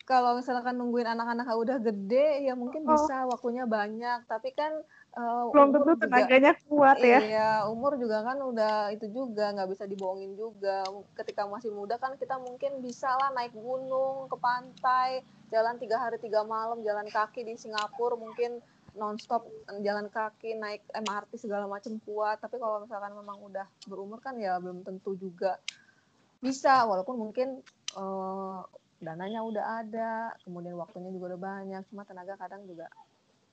kalau 0.08 0.36
misalkan 0.36 0.76
nungguin 0.76 1.08
anak-anak 1.08 1.46
udah 1.56 1.78
gede 1.80 2.44
ya 2.44 2.54
mungkin 2.58 2.84
Oh. 2.84 2.98
bisa 2.98 3.24
waktunya 3.30 3.64
banyak, 3.70 4.26
tapi 4.28 4.52
kan 4.52 4.72
eh, 5.12 5.44
belum 5.52 5.76
tentu 5.76 5.92
juga 5.96 6.08
tenaganya 6.08 6.52
kuat 6.68 6.98
ya. 7.04 7.20
Iya, 7.20 7.50
umur 7.68 8.00
juga 8.00 8.24
kan 8.24 8.40
udah 8.40 8.92
itu 8.96 9.08
juga 9.12 9.52
nggak 9.56 9.70
bisa 9.72 9.84
dibohongin 9.88 10.36
juga. 10.36 10.84
Ketika 11.16 11.48
masih 11.48 11.72
muda 11.72 11.96
kan 12.00 12.16
kita 12.16 12.40
mungkin 12.40 12.80
bisa 12.80 13.12
lah 13.12 13.32
naik 13.36 13.52
gunung 13.56 14.28
ke 14.32 14.36
pantai, 14.40 15.22
jalan 15.52 15.76
tiga 15.80 16.00
hari 16.00 16.18
tiga 16.20 16.44
malam, 16.48 16.80
jalan 16.84 17.08
kaki 17.12 17.44
di 17.44 17.56
Singapura 17.60 18.16
mungkin 18.16 18.60
nonstop 18.92 19.48
jalan 19.84 20.12
kaki 20.12 20.60
naik 20.60 20.84
MRT 20.92 21.40
segala 21.40 21.68
macam 21.68 21.96
kuat. 22.04 22.40
Tapi 22.44 22.60
kalau 22.60 22.84
misalkan 22.84 23.16
memang 23.16 23.40
udah 23.40 23.68
berumur 23.88 24.20
kan 24.20 24.36
ya 24.40 24.60
belum 24.60 24.84
tentu 24.84 25.16
juga 25.16 25.60
bisa. 26.40 26.84
Walaupun 26.88 27.16
mungkin 27.20 27.60
eh, 27.98 28.58
dananya 29.02 29.42
udah 29.42 29.66
ada, 29.82 30.12
kemudian 30.46 30.78
waktunya 30.78 31.10
juga 31.10 31.36
udah 31.36 31.42
banyak. 31.42 31.82
Cuma 31.90 32.06
tenaga 32.06 32.38
kadang 32.38 32.64
juga 32.70 32.88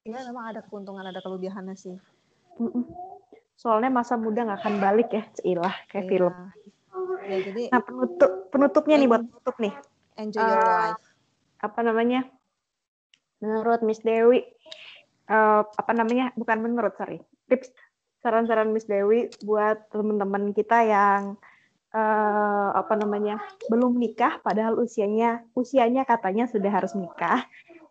ya 0.08 0.24
memang 0.24 0.56
ada 0.56 0.60
keuntungan 0.64 1.04
ada 1.04 1.20
kelebihannya 1.20 1.76
sih. 1.76 1.96
Soalnya 3.58 3.90
masa 3.92 4.14
muda 4.16 4.46
nggak 4.46 4.60
akan 4.64 4.76
balik 4.80 5.08
ya, 5.12 5.22
cilah 5.36 5.74
kayak 5.90 6.04
Iya. 6.06 6.10
film. 6.10 6.34
Ya 7.28 7.38
jadi 7.44 7.62
Nah 7.68 7.80
penutup 7.84 8.30
penutupnya 8.48 8.96
nih 8.96 9.08
buat 9.10 9.22
penutup 9.28 9.56
nih, 9.60 9.74
enjoy 10.16 10.42
your 10.42 10.62
Eh, 10.64 10.72
life. 10.94 11.04
apa 11.60 11.80
namanya? 11.84 12.20
Menurut 13.38 13.84
Miss 13.84 14.00
Dewi, 14.02 14.40
eh, 15.28 15.62
apa 15.62 15.92
namanya? 15.92 16.32
Bukan 16.34 16.58
menurut, 16.58 16.96
sorry. 16.96 17.20
Tips 17.46 17.70
saran-saran 18.18 18.72
Miss 18.74 18.88
Dewi 18.88 19.30
buat 19.44 19.90
teman-teman 19.94 20.50
kita 20.56 20.82
yang 20.82 21.38
eh, 21.92 22.68
apa 22.76 22.94
namanya 22.96 23.40
belum 23.72 23.96
nikah, 23.96 24.40
padahal 24.44 24.76
usianya 24.80 25.44
usianya 25.56 26.04
katanya 26.04 26.48
sudah 26.48 26.68
harus 26.68 26.92
nikah. 26.96 27.44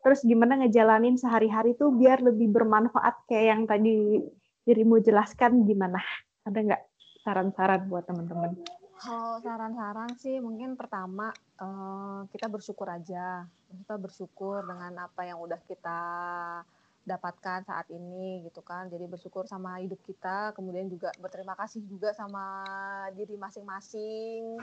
Terus 0.05 0.23
gimana 0.23 0.61
ngejalanin 0.63 1.19
sehari-hari 1.19 1.75
tuh 1.75 1.91
biar 1.91 2.23
lebih 2.23 2.47
bermanfaat 2.53 3.27
kayak 3.27 3.45
yang 3.51 3.61
tadi 3.67 4.21
dirimu 4.63 5.03
jelaskan 5.03 5.67
gimana? 5.67 5.99
Ada 6.47 6.59
nggak 6.63 6.83
saran-saran 7.25 7.91
buat 7.91 8.07
teman-teman? 8.07 8.55
Kalau 8.97 9.37
saran-saran 9.43 10.17
sih 10.17 10.41
mungkin 10.41 10.73
pertama 10.79 11.33
eh, 11.59 12.19
kita 12.31 12.47
bersyukur 12.47 12.87
aja. 12.87 13.45
Kita 13.67 13.99
bersyukur 13.99 14.63
dengan 14.63 15.11
apa 15.11 15.27
yang 15.27 15.43
udah 15.43 15.59
kita 15.67 15.99
dapatkan 17.07 17.63
saat 17.63 17.87
ini 17.89 18.43
gitu 18.43 18.59
kan. 18.59 18.91
Jadi 18.91 19.07
bersyukur 19.07 19.47
sama 19.47 19.79
hidup 19.79 19.97
kita, 20.03 20.51
kemudian 20.51 20.91
juga 20.91 21.15
berterima 21.23 21.55
kasih 21.55 21.79
juga 21.87 22.11
sama 22.11 22.67
diri 23.15 23.39
masing-masing. 23.39 24.59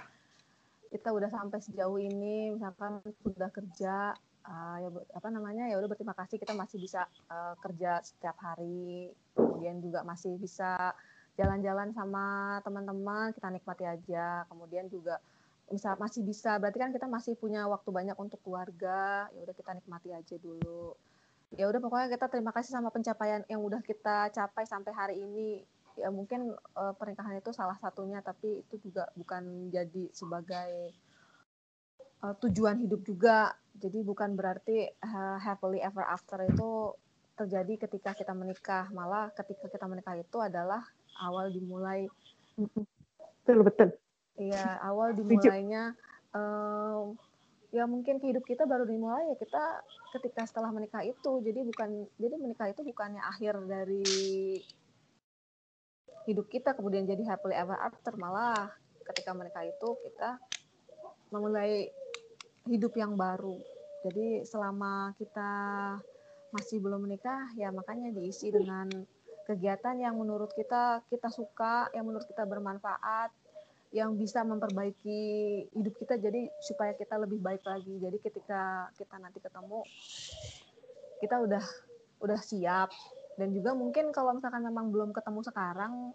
Kita 0.93 1.11
udah 1.11 1.33
sampai 1.33 1.59
sejauh 1.65 1.99
ini, 1.99 2.53
misalkan 2.55 3.01
sudah 3.25 3.49
kerja, 3.49 4.13
eh, 4.47 4.77
ya 4.85 4.89
apa 5.17 5.29
namanya 5.33 5.67
ya 5.73 5.81
udah 5.81 5.89
berterima 5.89 6.15
kasih 6.15 6.37
kita 6.37 6.53
masih 6.53 6.77
bisa 6.77 7.09
eh, 7.33 7.55
kerja 7.65 8.05
setiap 8.05 8.37
hari, 8.39 9.09
kemudian 9.33 9.81
juga 9.81 10.05
masih 10.05 10.37
bisa 10.37 10.93
jalan-jalan 11.35 11.91
sama 11.91 12.59
teman-teman 12.63 13.35
kita 13.35 13.51
nikmati 13.51 13.85
aja 13.87 14.47
kemudian 14.47 14.87
juga 14.87 15.19
misal 15.67 15.99
masih 15.99 16.23
bisa 16.23 16.61
berarti 16.63 16.79
kan 16.79 16.95
kita 16.95 17.11
masih 17.11 17.35
punya 17.35 17.67
waktu 17.67 17.91
banyak 17.91 18.15
untuk 18.15 18.39
keluarga 18.47 19.27
ya 19.35 19.41
udah 19.43 19.57
kita 19.57 19.73
nikmati 19.75 20.15
aja 20.15 20.37
dulu 20.39 20.95
ya 21.55 21.71
udah 21.71 21.81
pokoknya 21.81 22.09
kita 22.15 22.27
terima 22.31 22.51
kasih 22.51 22.75
sama 22.75 22.91
pencapaian 22.91 23.43
yang 23.47 23.63
udah 23.63 23.81
kita 23.83 24.31
capai 24.35 24.65
sampai 24.67 24.93
hari 24.95 25.17
ini. 25.23 25.63
Ya 25.95 26.11
mungkin 26.11 26.55
eh, 26.55 26.95
pernikahan 26.99 27.39
itu 27.39 27.55
salah 27.55 27.79
satunya 27.79 28.19
tapi 28.19 28.67
itu 28.67 28.75
juga 28.83 29.07
bukan 29.15 29.71
jadi 29.71 30.11
sebagai 30.11 30.91
eh, 32.23 32.35
tujuan 32.43 32.83
hidup 32.83 33.01
juga. 33.07 33.55
Jadi 33.75 34.03
bukan 34.03 34.35
berarti 34.35 34.91
eh, 34.91 35.37
happily 35.43 35.79
ever 35.83 36.03
after 36.03 36.43
itu 36.43 36.95
terjadi 37.39 37.87
ketika 37.87 38.15
kita 38.15 38.35
menikah. 38.35 38.91
Malah 38.91 39.31
ketika 39.35 39.71
kita 39.71 39.87
menikah 39.87 40.19
itu 40.19 40.39
adalah 40.43 40.83
awal 41.23 41.51
dimulai 41.51 42.11
Betul 43.45 43.61
betul. 43.61 43.89
ya 44.35 44.83
awal 44.83 45.15
dimulainya 45.15 45.95
em, 46.35 47.15
ya 47.75 47.91
mungkin 47.91 48.23
hidup 48.23 48.47
kita 48.47 48.71
baru 48.71 48.87
dimulai 48.87 49.35
ya 49.35 49.37
kita 49.37 49.65
ketika 50.15 50.47
setelah 50.47 50.71
menikah 50.71 51.03
itu. 51.03 51.43
Jadi 51.43 51.67
bukan 51.67 52.07
jadi 52.23 52.39
menikah 52.39 52.71
itu 52.71 52.87
bukannya 52.87 53.19
akhir 53.19 53.59
dari 53.67 54.07
hidup 56.31 56.47
kita 56.47 56.79
kemudian 56.79 57.03
jadi 57.03 57.27
happily 57.27 57.59
ever 57.59 57.75
after. 57.75 58.15
Malah 58.15 58.71
ketika 59.11 59.35
menikah 59.35 59.67
itu 59.67 59.89
kita 60.07 60.39
memulai 61.35 61.91
hidup 62.71 62.95
yang 62.95 63.19
baru. 63.19 63.59
Jadi 64.07 64.47
selama 64.47 65.11
kita 65.19 65.51
masih 66.55 66.79
belum 66.79 67.11
menikah 67.11 67.51
ya 67.59 67.75
makanya 67.75 68.15
diisi 68.15 68.55
dengan 68.55 68.87
kegiatan 69.51 69.99
yang 69.99 70.15
menurut 70.15 70.55
kita 70.55 71.03
kita 71.11 71.27
suka 71.27 71.91
yang 71.91 72.07
menurut 72.07 72.23
kita 72.31 72.47
bermanfaat 72.47 73.35
yang 73.95 74.19
bisa 74.19 74.43
memperbaiki 74.43 75.23
hidup 75.71 75.95
kita 76.03 76.19
jadi 76.19 76.51
supaya 76.59 76.99
kita 76.99 77.15
lebih 77.15 77.39
baik 77.39 77.63
lagi. 77.63 77.95
Jadi 78.03 78.19
ketika 78.19 78.91
kita 78.99 79.23
nanti 79.23 79.39
ketemu 79.39 79.87
kita 81.23 81.39
udah 81.39 81.65
udah 82.27 82.41
siap. 82.43 82.91
Dan 83.39 83.55
juga 83.55 83.71
mungkin 83.79 84.11
kalau 84.11 84.35
misalkan 84.35 84.67
memang 84.67 84.91
belum 84.91 85.15
ketemu 85.15 85.47
sekarang 85.47 86.11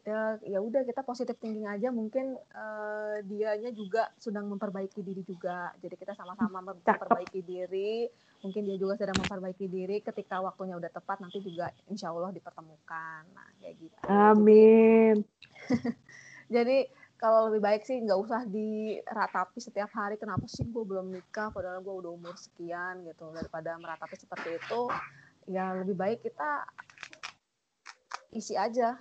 ya 0.00 0.40
ya 0.48 0.64
udah 0.64 0.80
kita 0.80 1.04
positif 1.04 1.36
thinking 1.36 1.68
aja. 1.68 1.92
Mungkin 1.92 2.40
eh, 2.40 3.16
dianya 3.28 3.68
juga 3.76 4.08
sedang 4.16 4.48
memperbaiki 4.48 5.04
diri 5.04 5.20
juga. 5.20 5.76
Jadi 5.76 6.00
kita 6.00 6.16
sama-sama 6.16 6.72
memperbaiki 6.72 7.44
diri. 7.44 8.08
Mungkin 8.40 8.64
dia 8.64 8.80
juga 8.80 8.96
sedang 8.96 9.20
memperbaiki 9.20 9.68
diri. 9.68 10.00
Ketika 10.00 10.40
waktunya 10.40 10.72
udah 10.72 10.88
tepat 10.88 11.20
nanti 11.20 11.44
juga 11.44 11.68
insya 11.92 12.16
Allah 12.16 12.32
dipertemukan. 12.32 13.28
Nah 13.36 13.48
kayak 13.60 13.76
gitu. 13.76 13.96
Amin. 14.08 15.20
jadi 16.56 16.99
kalau 17.20 17.52
lebih 17.52 17.60
baik 17.60 17.82
sih 17.84 18.00
nggak 18.00 18.16
usah 18.16 18.48
diratapi 18.48 19.60
setiap 19.60 19.92
hari 19.92 20.16
kenapa 20.16 20.48
sih 20.48 20.64
gue 20.64 20.80
belum 20.80 21.12
nikah 21.12 21.52
padahal 21.52 21.84
gue 21.84 21.94
udah 22.00 22.16
umur 22.16 22.32
sekian 22.40 23.04
gitu. 23.04 23.28
Daripada 23.36 23.76
meratapi 23.76 24.16
seperti 24.16 24.56
itu 24.56 24.88
ya 25.44 25.76
lebih 25.76 26.00
baik 26.00 26.24
kita 26.24 26.64
isi 28.32 28.56
aja 28.56 28.96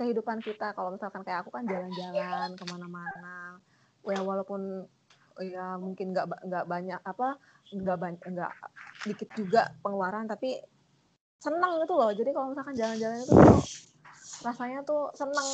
kehidupan 0.00 0.40
kita. 0.40 0.72
Kalau 0.72 0.96
misalkan 0.96 1.20
kayak 1.20 1.44
aku 1.44 1.52
kan 1.52 1.68
jalan-jalan 1.68 2.56
ke 2.56 2.64
mana-mana. 2.64 3.60
Ya 4.08 4.20
walaupun 4.24 4.88
ya 5.44 5.76
mungkin 5.76 6.16
nggak 6.16 6.48
nggak 6.48 6.64
banyak 6.64 7.00
apa 7.04 7.36
nggak 7.76 7.98
banyak 8.00 8.24
nggak 8.24 8.52
dikit 9.04 9.28
juga 9.36 9.68
pengeluaran 9.84 10.24
tapi 10.24 10.56
seneng 11.36 11.84
gitu 11.84 11.92
loh. 11.92 12.08
Jadi 12.08 12.32
kalau 12.32 12.56
misalkan 12.56 12.72
jalan-jalan 12.72 13.20
itu 13.20 13.36
rasanya 14.40 14.80
tuh 14.88 15.12
seneng 15.12 15.48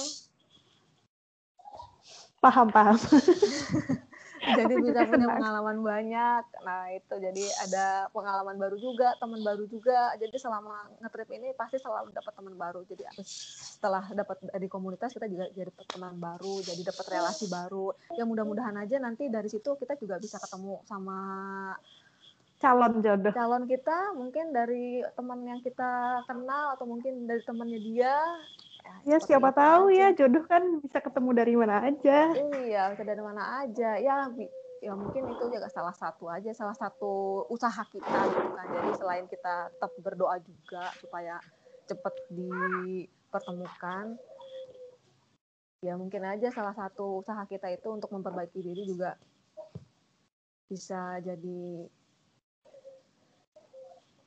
Paham 2.38 2.68
paham. 2.68 2.96
jadi 4.58 4.74
Aku 4.78 4.84
bisa 4.84 5.02
punya 5.02 5.26
senang. 5.26 5.36
pengalaman 5.40 5.78
banyak. 5.82 6.42
Nah 6.62 6.82
itu. 6.94 7.14
Jadi 7.18 7.44
ada 7.66 8.06
pengalaman 8.14 8.54
baru 8.54 8.76
juga 8.78 9.16
teman 9.18 9.42
baru 9.42 9.64
juga. 9.66 10.14
Jadi 10.14 10.36
selama 10.38 10.86
ngetrip 11.02 11.28
ini 11.34 11.50
pasti 11.56 11.80
selalu 11.82 12.14
dapat 12.14 12.32
teman 12.36 12.54
baru. 12.54 12.86
Jadi 12.86 13.02
setelah 13.26 14.06
dapat 14.12 14.36
dari 14.46 14.68
komunitas 14.70 15.10
kita 15.10 15.26
juga 15.26 15.50
jadi 15.50 15.72
dapat 15.72 15.86
teman 15.90 16.14
baru 16.16 16.54
jadi 16.62 16.82
dapat 16.86 17.06
relasi 17.10 17.44
baru. 17.50 17.90
Ya 18.14 18.22
mudah-mudahan 18.22 18.76
aja 18.78 18.96
nanti 19.02 19.26
dari 19.26 19.48
situ 19.50 19.74
kita 19.74 19.98
juga 19.98 20.20
bisa 20.20 20.38
ketemu 20.38 20.78
sama 20.86 21.18
Calon 22.56 23.04
jodoh. 23.04 23.36
calon 23.36 23.68
kita. 23.68 24.16
Mungkin 24.16 24.56
dari 24.56 25.04
teman 25.12 25.44
yang 25.44 25.60
kita 25.60 26.24
kenal 26.24 26.72
atau 26.72 26.88
mungkin 26.88 27.28
dari 27.28 27.44
temannya 27.44 27.80
dia 27.84 28.16
Ya 29.06 29.22
siapa 29.22 29.54
tahu 29.54 29.94
aja. 29.94 30.10
ya 30.10 30.18
jodoh 30.18 30.44
kan 30.50 30.62
bisa 30.82 30.98
ketemu 30.98 31.30
dari 31.30 31.54
mana 31.54 31.78
aja. 31.78 32.18
Iya, 32.66 32.82
bisa 32.90 33.02
dari 33.06 33.22
mana 33.22 33.62
aja. 33.62 33.90
Ya, 34.02 34.26
ya 34.82 34.92
mungkin 34.98 35.22
itu 35.30 35.44
juga 35.46 35.70
salah 35.70 35.94
satu 35.94 36.26
aja, 36.26 36.50
salah 36.50 36.74
satu 36.74 37.46
usaha 37.46 37.82
kita 37.86 38.18
gitu 38.34 38.50
kan. 38.50 38.66
Jadi 38.66 38.90
selain 38.98 39.26
kita 39.30 39.70
tetap 39.70 39.94
berdoa 40.02 40.42
juga 40.42 40.90
supaya 40.98 41.38
cepat 41.86 42.18
dipertemukan, 42.26 44.18
ya 45.86 45.94
mungkin 45.94 46.26
aja 46.26 46.50
salah 46.50 46.74
satu 46.74 47.22
usaha 47.22 47.46
kita 47.46 47.70
itu 47.70 47.86
untuk 47.94 48.10
memperbaiki 48.10 48.58
diri 48.58 48.82
juga 48.82 49.14
bisa 50.66 51.22
jadi 51.22 51.86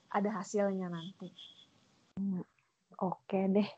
ada 0.08 0.30
hasilnya 0.40 0.88
nanti. 0.88 1.28
Oke 3.00 3.40
deh. 3.52 3.70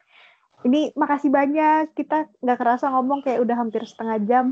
Ini 0.62 0.94
makasih 0.94 1.34
banyak. 1.34 1.98
Kita 1.98 2.30
nggak 2.42 2.60
kerasa 2.60 2.94
ngomong 2.94 3.26
kayak 3.26 3.42
udah 3.42 3.56
hampir 3.58 3.82
setengah 3.86 4.18
jam. 4.26 4.46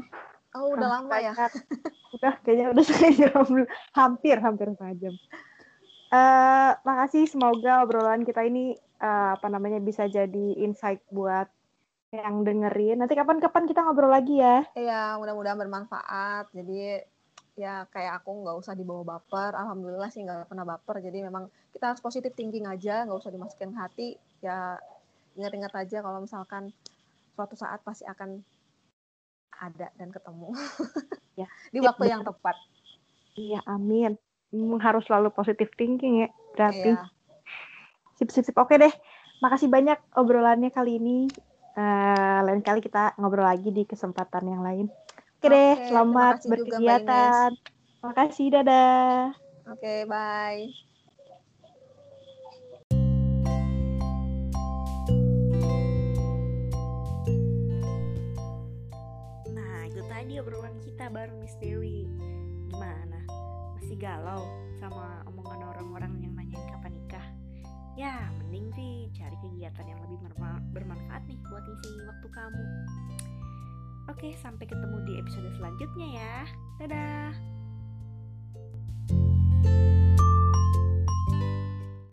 Oh, 0.57 0.73
udah 0.73 0.89
Makasih 0.89 1.05
lama 1.05 1.15
ya? 1.21 1.33
Udah 2.17 2.33
kayaknya 2.41 2.65
udah 2.73 2.83
setengah 2.87 3.13
jam. 3.13 3.45
Hampir 3.93 4.35
hampir 4.41 4.65
setengah 4.73 4.95
jam. 4.97 5.15
uh, 6.09 6.73
makasih 6.81 7.29
semoga 7.29 7.85
obrolan 7.85 8.25
kita 8.25 8.41
ini 8.41 8.73
uh, 8.97 9.37
apa 9.37 9.45
namanya 9.45 9.77
bisa 9.77 10.09
jadi 10.09 10.57
insight 10.57 11.05
buat 11.13 11.45
yang 12.09 12.41
dengerin. 12.41 12.97
Nanti 12.97 13.13
kapan-kapan 13.13 13.69
kita 13.69 13.85
ngobrol 13.85 14.09
lagi 14.09 14.41
ya. 14.41 14.65
Iya, 14.73 15.21
mudah-mudahan 15.21 15.61
bermanfaat. 15.61 16.49
Jadi 16.49 17.05
ya 17.59 17.83
kayak 17.91 18.23
aku 18.23 18.41
nggak 18.41 18.57
usah 18.57 18.73
dibawa 18.73 19.05
baper. 19.05 19.53
Alhamdulillah 19.53 20.09
sih 20.09 20.25
nggak 20.25 20.49
pernah 20.49 20.65
baper. 20.65 20.97
Jadi 21.05 21.21
memang 21.21 21.45
kita 21.69 21.93
harus 21.93 22.01
positif 22.01 22.33
thinking 22.33 22.65
aja, 22.65 23.05
nggak 23.05 23.19
usah 23.21 23.29
dimasukin 23.29 23.77
hati. 23.77 24.17
Ya 24.41 24.81
ingat-ingat 25.37 25.73
aja 25.75 25.97
kalau 26.01 26.23
misalkan 26.23 26.73
suatu 27.37 27.55
saat 27.55 27.79
pasti 27.85 28.07
akan 28.07 28.41
ada 29.59 29.87
dan 29.95 30.09
ketemu. 30.09 30.49
Ya, 31.39 31.47
di 31.71 31.79
waktu 31.79 32.11
ya, 32.11 32.19
yang 32.19 32.27
tepat. 32.27 32.51
Iya, 33.39 33.63
amin. 33.63 34.19
Harus 34.83 35.07
selalu 35.07 35.31
positif 35.31 35.71
thinking 35.79 36.27
ya, 36.27 36.29
berarti. 36.51 36.91
Iya. 36.91 37.07
Sip, 38.19 38.27
sip, 38.27 38.43
sip. 38.43 38.59
Oke 38.59 38.75
deh. 38.75 38.91
Makasih 39.39 39.71
banyak 39.71 39.95
obrolannya 40.19 40.67
kali 40.67 40.99
ini. 40.99 41.31
Uh, 41.79 42.43
lain 42.43 42.59
kali 42.59 42.83
kita 42.83 43.15
ngobrol 43.15 43.47
lagi 43.47 43.71
di 43.71 43.87
kesempatan 43.87 44.51
yang 44.51 44.59
lain. 44.67 44.91
Oke, 44.91 45.47
Oke 45.47 45.55
deh, 45.55 45.71
selamat 45.87 46.35
berkegiatan. 46.43 47.55
Terima 47.55 48.11
kasih, 48.11 48.45
dadah. 48.51 49.31
Oke, 49.71 50.03
bye. 50.11 50.88
baru 61.09 61.33
Miss 61.41 61.57
Dewi 61.57 62.05
gimana 62.69 63.19
masih 63.77 63.97
galau 63.97 64.45
sama 64.77 65.25
omongan 65.25 65.65
orang-orang 65.73 66.13
yang 66.21 66.33
nanyain 66.37 66.65
kapan 66.69 66.93
nikah 66.93 67.25
ya 67.97 68.29
mending 68.37 68.69
sih 68.77 69.09
cari 69.17 69.33
kegiatan 69.41 69.85
yang 69.89 69.99
lebih 70.05 70.21
bermanfaat 70.71 71.25
nih 71.25 71.41
buat 71.49 71.65
ngisi 71.65 72.05
waktu 72.05 72.27
kamu 72.29 72.65
Oke, 74.09 74.33
sampai 74.41 74.65
ketemu 74.65 75.05
di 75.05 75.13
episode 75.21 75.53
selanjutnya 75.53 76.07
ya. 76.17 76.35
Dadah. 76.81 77.29